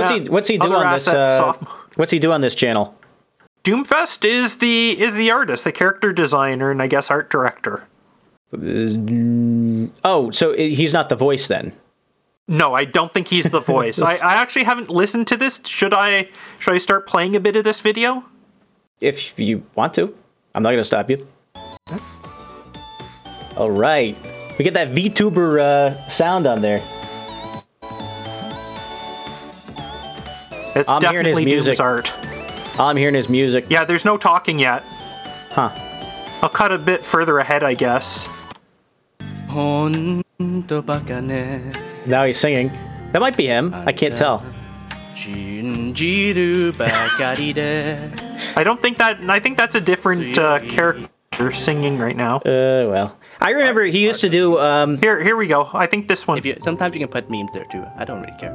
[0.00, 1.06] what's he what's he do on this?
[1.06, 1.52] Uh,
[1.96, 2.96] what's he do on this channel?
[3.64, 7.86] Doomfest is the is the artist, the character designer, and I guess art director.
[10.04, 11.72] Oh, so he's not the voice then.
[12.50, 14.00] No, I don't think he's the voice.
[14.00, 15.60] I, I actually haven't listened to this.
[15.66, 16.28] Should I
[16.58, 18.24] should I start playing a bit of this video?
[19.00, 20.14] If you want to,
[20.54, 21.28] I'm not going to stop you.
[23.56, 24.16] All right,
[24.58, 26.82] we get that VTuber uh, sound on there.
[30.74, 31.80] It's I'm hearing his music.
[31.80, 32.12] art.
[32.78, 33.66] All I'm hearing is music.
[33.68, 34.84] Yeah, there's no talking yet.
[35.50, 35.70] Huh.
[36.40, 38.28] I'll cut a bit further ahead, I guess.
[42.06, 42.70] Now he's singing.
[43.12, 43.74] That might be him.
[43.74, 44.44] I can't tell.
[48.54, 49.18] I don't think that.
[49.28, 52.36] I think that's a different uh, character singing right now.
[52.36, 54.58] Uh, well, I remember he used to do.
[54.60, 55.68] Um, here, here we go.
[55.72, 56.40] I think this one.
[56.44, 57.84] You, sometimes you can put memes there too.
[57.96, 58.54] I don't really care.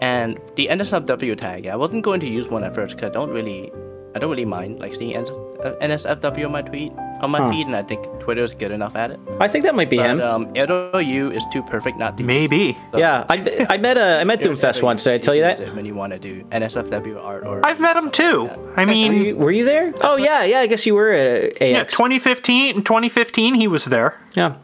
[0.00, 1.66] And the NSFW tag.
[1.66, 3.70] I wasn't going to use one at first because I don't really,
[4.14, 7.50] I don't really mind like seeing NSFW uh, on my tweet on my Huh.
[7.50, 9.20] feed, and I think Twitter is good enough at it.
[9.40, 10.20] I think that might be but, him.
[10.20, 12.24] Um, you is too perfect not to.
[12.24, 12.76] Maybe.
[12.94, 15.04] yeah, I, I met uh, I met Doomfest once.
[15.04, 15.74] Did I tell you that?
[15.74, 18.50] When you want to do NSFW art or I've met him too.
[18.76, 19.94] I mean, were you, were you there?
[20.00, 20.60] Oh yeah, yeah.
[20.60, 21.92] I guess you were at yeah, AX.
[21.94, 22.76] 2015.
[22.76, 24.20] In 2015, he was there.
[24.34, 24.56] Yeah.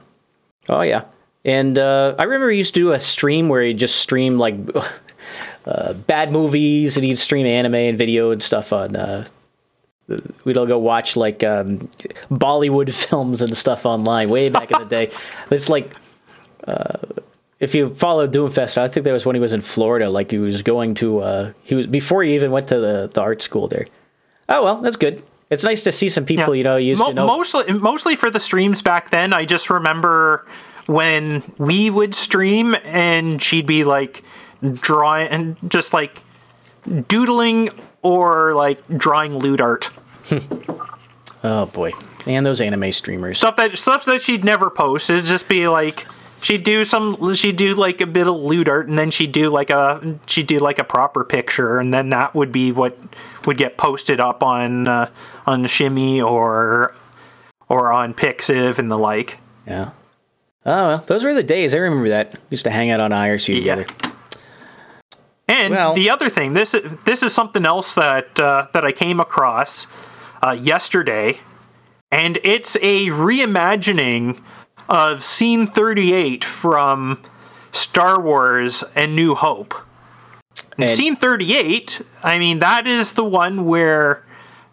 [0.69, 1.05] Oh yeah.
[1.45, 4.55] And uh, I remember he used to do a stream where he just streamed like
[5.67, 8.95] uh, bad movies, and he'd stream anime and video and stuff on.
[8.97, 9.27] Uh,
[10.45, 11.89] we'd all go watch like um,
[12.31, 15.11] Bollywood films and stuff online way back in the day.
[15.51, 15.93] It's like.
[16.67, 16.97] Uh,
[17.59, 20.11] if you follow Doomfest, I think that was when he was in Florida.
[20.11, 23.21] Like he was going to, uh, he was before he even went to the, the
[23.21, 23.87] art school there.
[24.49, 25.23] Oh well, that's good.
[25.49, 27.27] It's nice to see some people you know used Mo- to know.
[27.27, 29.33] Mostly, mostly for the streams back then.
[29.33, 30.45] I just remember
[30.87, 34.25] when we would stream and she'd be like
[34.75, 36.23] drawing and just like
[37.07, 37.71] doodling
[38.03, 39.91] or like drawing lewd art.
[41.45, 41.93] oh boy,
[42.27, 43.39] and those anime streamers.
[43.39, 45.11] stuff that stuff that she'd never post.
[45.11, 46.07] It'd just be like
[46.41, 49.49] she'd do some she'd do like a bit of lewd art and then she'd do
[49.51, 52.99] like a she'd do like a proper picture and then that would be what
[53.45, 55.09] would get posted up on uh,
[55.47, 56.95] on Shimmy or
[57.69, 59.39] or on Pixiv and the like.
[59.67, 59.91] Yeah.
[60.65, 61.75] Oh well, those were the days.
[61.75, 62.35] I remember that.
[62.35, 63.87] We used to hang out on IRC together.
[65.49, 66.75] And Well- the other thing, this
[67.05, 69.87] this is something else that uh, that I came across
[70.43, 71.41] uh, yesterday,
[72.11, 74.41] and it's a reimagining
[74.89, 77.23] of Scene 38 from
[77.71, 79.75] Star Wars and New Hope.
[80.77, 84.25] And Scene 38, I mean, that is the one where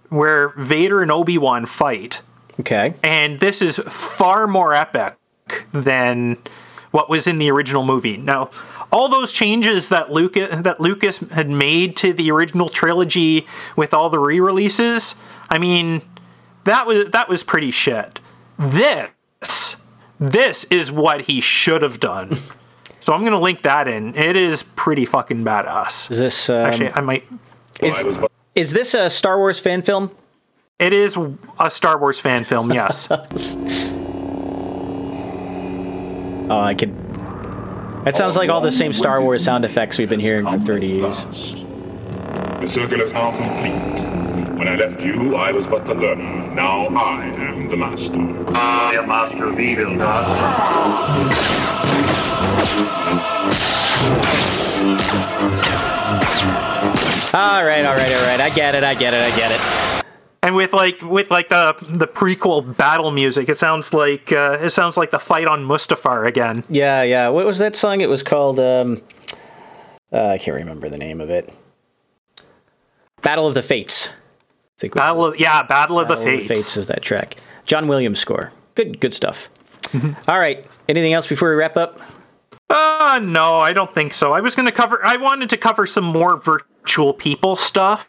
[0.10, 2.22] where Vader and Obi Wan fight,
[2.60, 2.96] Okay.
[3.04, 5.16] and this is far more epic
[5.72, 6.38] than
[6.90, 8.18] what was in the original movie.
[8.18, 8.50] Now,
[8.92, 13.46] all those changes that Lucas that Lucas had made to the original trilogy
[13.76, 15.14] with all the re-releases,
[15.50, 16.02] I mean,
[16.66, 18.20] that was that was pretty shit.
[18.58, 19.76] This
[20.20, 22.38] this is what he should have done.
[23.02, 24.16] so I'm gonna link that in.
[24.16, 26.12] It is pretty fucking badass.
[26.12, 27.28] Is this um, Actually, I might.
[27.82, 28.18] is,
[28.56, 30.16] is this a Star Wars fan film?
[30.78, 31.18] It is
[31.60, 32.72] a Star Wars fan film.
[32.72, 33.08] Yes.
[36.52, 36.96] Oh, I could.
[38.06, 40.88] That sounds like all the same Star Wars sound effects we've been hearing for 30
[40.88, 41.24] years.
[41.24, 44.19] The circle is now complete.
[44.60, 46.54] When I left you, I was but the learner.
[46.54, 48.18] Now I am the master.
[48.54, 50.42] I am master of evil, dust.
[57.34, 58.42] All right, all right, all right.
[58.42, 58.84] I get it.
[58.84, 59.34] I get it.
[59.34, 60.06] I get it.
[60.44, 64.72] And with like with like the the prequel battle music, it sounds like uh, it
[64.72, 66.66] sounds like the fight on Mustafar again.
[66.68, 67.30] Yeah, yeah.
[67.30, 68.02] What was that song?
[68.02, 68.60] It was called.
[68.60, 69.04] Um,
[70.12, 71.50] uh, I can't remember the name of it.
[73.22, 74.10] Battle of the Fates.
[74.80, 76.78] I think Battle of yeah, Battle of the Battle Fates.
[76.78, 77.36] is that track.
[77.66, 78.54] John Williams score.
[78.76, 79.50] Good, good stuff.
[80.28, 80.66] All right.
[80.88, 82.00] Anything else before we wrap up?
[82.70, 84.32] Uh no, I don't think so.
[84.32, 85.06] I was going to cover.
[85.06, 88.08] I wanted to cover some more virtual people stuff.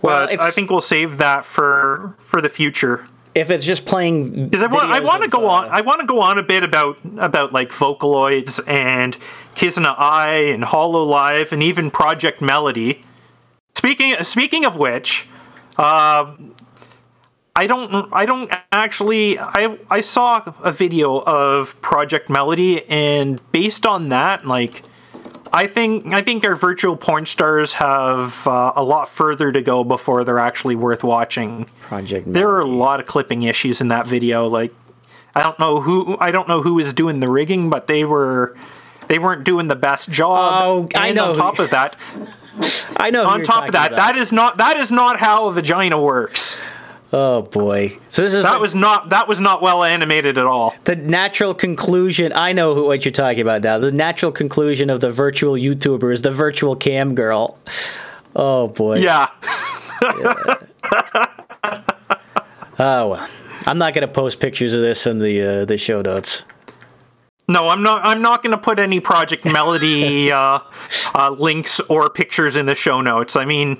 [0.00, 3.06] Well, I think we'll save that for for the future.
[3.34, 5.68] If it's just playing, Because I want, to of, go uh, on.
[5.68, 9.14] I want to go on a bit about about like Vocaloids and
[9.54, 13.04] Kizuna Ai and Hololive and even Project Melody.
[13.76, 15.26] Speaking speaking of which,
[15.80, 16.36] uh,
[17.56, 23.86] I don't I don't actually I I saw a video of Project Melody and based
[23.86, 24.82] on that like
[25.52, 29.82] I think I think our virtual porn stars have uh, a lot further to go
[29.82, 31.66] before they're actually worth watching.
[31.80, 32.32] Project.
[32.32, 34.46] There are a lot of clipping issues in that video.
[34.46, 34.72] Like,
[35.34, 38.56] I don't know who I don't know who is doing the rigging, but they were
[39.10, 40.62] they weren't doing the best job.
[40.64, 41.96] Oh, I know On top of that,
[42.96, 43.26] I know.
[43.26, 43.96] on top of that, about.
[44.14, 46.56] that is not that is not how a vagina works.
[47.12, 47.98] Oh boy.
[48.08, 50.74] So this is That like was not that was not well animated at all.
[50.84, 52.32] the natural conclusion.
[52.32, 53.78] I know who, what you're talking about now.
[53.78, 57.58] The natural conclusion of the virtual YouTuber is the virtual cam girl.
[58.36, 58.98] Oh boy.
[58.98, 59.26] Yeah.
[62.82, 63.28] Oh well.
[63.66, 66.44] I'm not going to post pictures of this in the uh, the show notes.
[67.50, 68.00] No, I'm not.
[68.04, 70.60] I'm not going to put any Project Melody uh,
[71.16, 73.34] uh, links or pictures in the show notes.
[73.34, 73.78] I mean,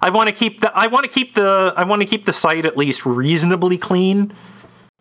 [0.00, 0.74] I want to keep the.
[0.74, 1.74] I want to keep the.
[1.76, 4.32] I want to keep the site at least reasonably clean.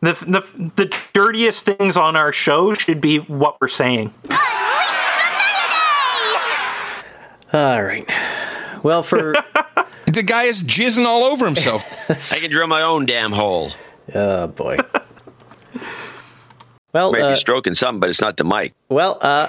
[0.01, 4.13] The, the the dirtiest things on our show should be what we're saying.
[4.25, 4.37] Unleash
[7.51, 8.05] the All right.
[8.83, 9.33] Well, for
[10.07, 11.85] the guy is jizzing all over himself.
[12.09, 13.71] I can drill my own damn hole.
[14.13, 14.77] Oh boy.
[16.93, 18.73] Well, Might uh, stroking something, but it's not the mic.
[18.89, 19.47] Well, uh,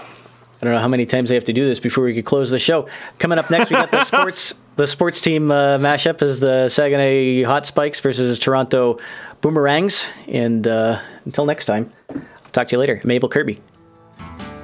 [0.60, 2.50] I don't know how many times I have to do this before we could close
[2.50, 2.86] the show.
[3.18, 7.42] Coming up next, we got the sports the sports team uh, mashup is the Saguenay
[7.42, 8.98] Hot Spikes versus Toronto
[9.40, 10.06] Boomerangs.
[10.28, 13.00] And uh, until next time, I'll talk to you later.
[13.04, 13.60] Mabel Kirby.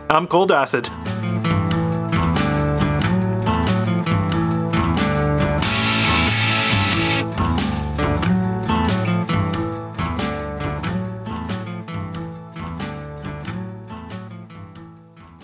[0.08, 1.15] I'm coldacid.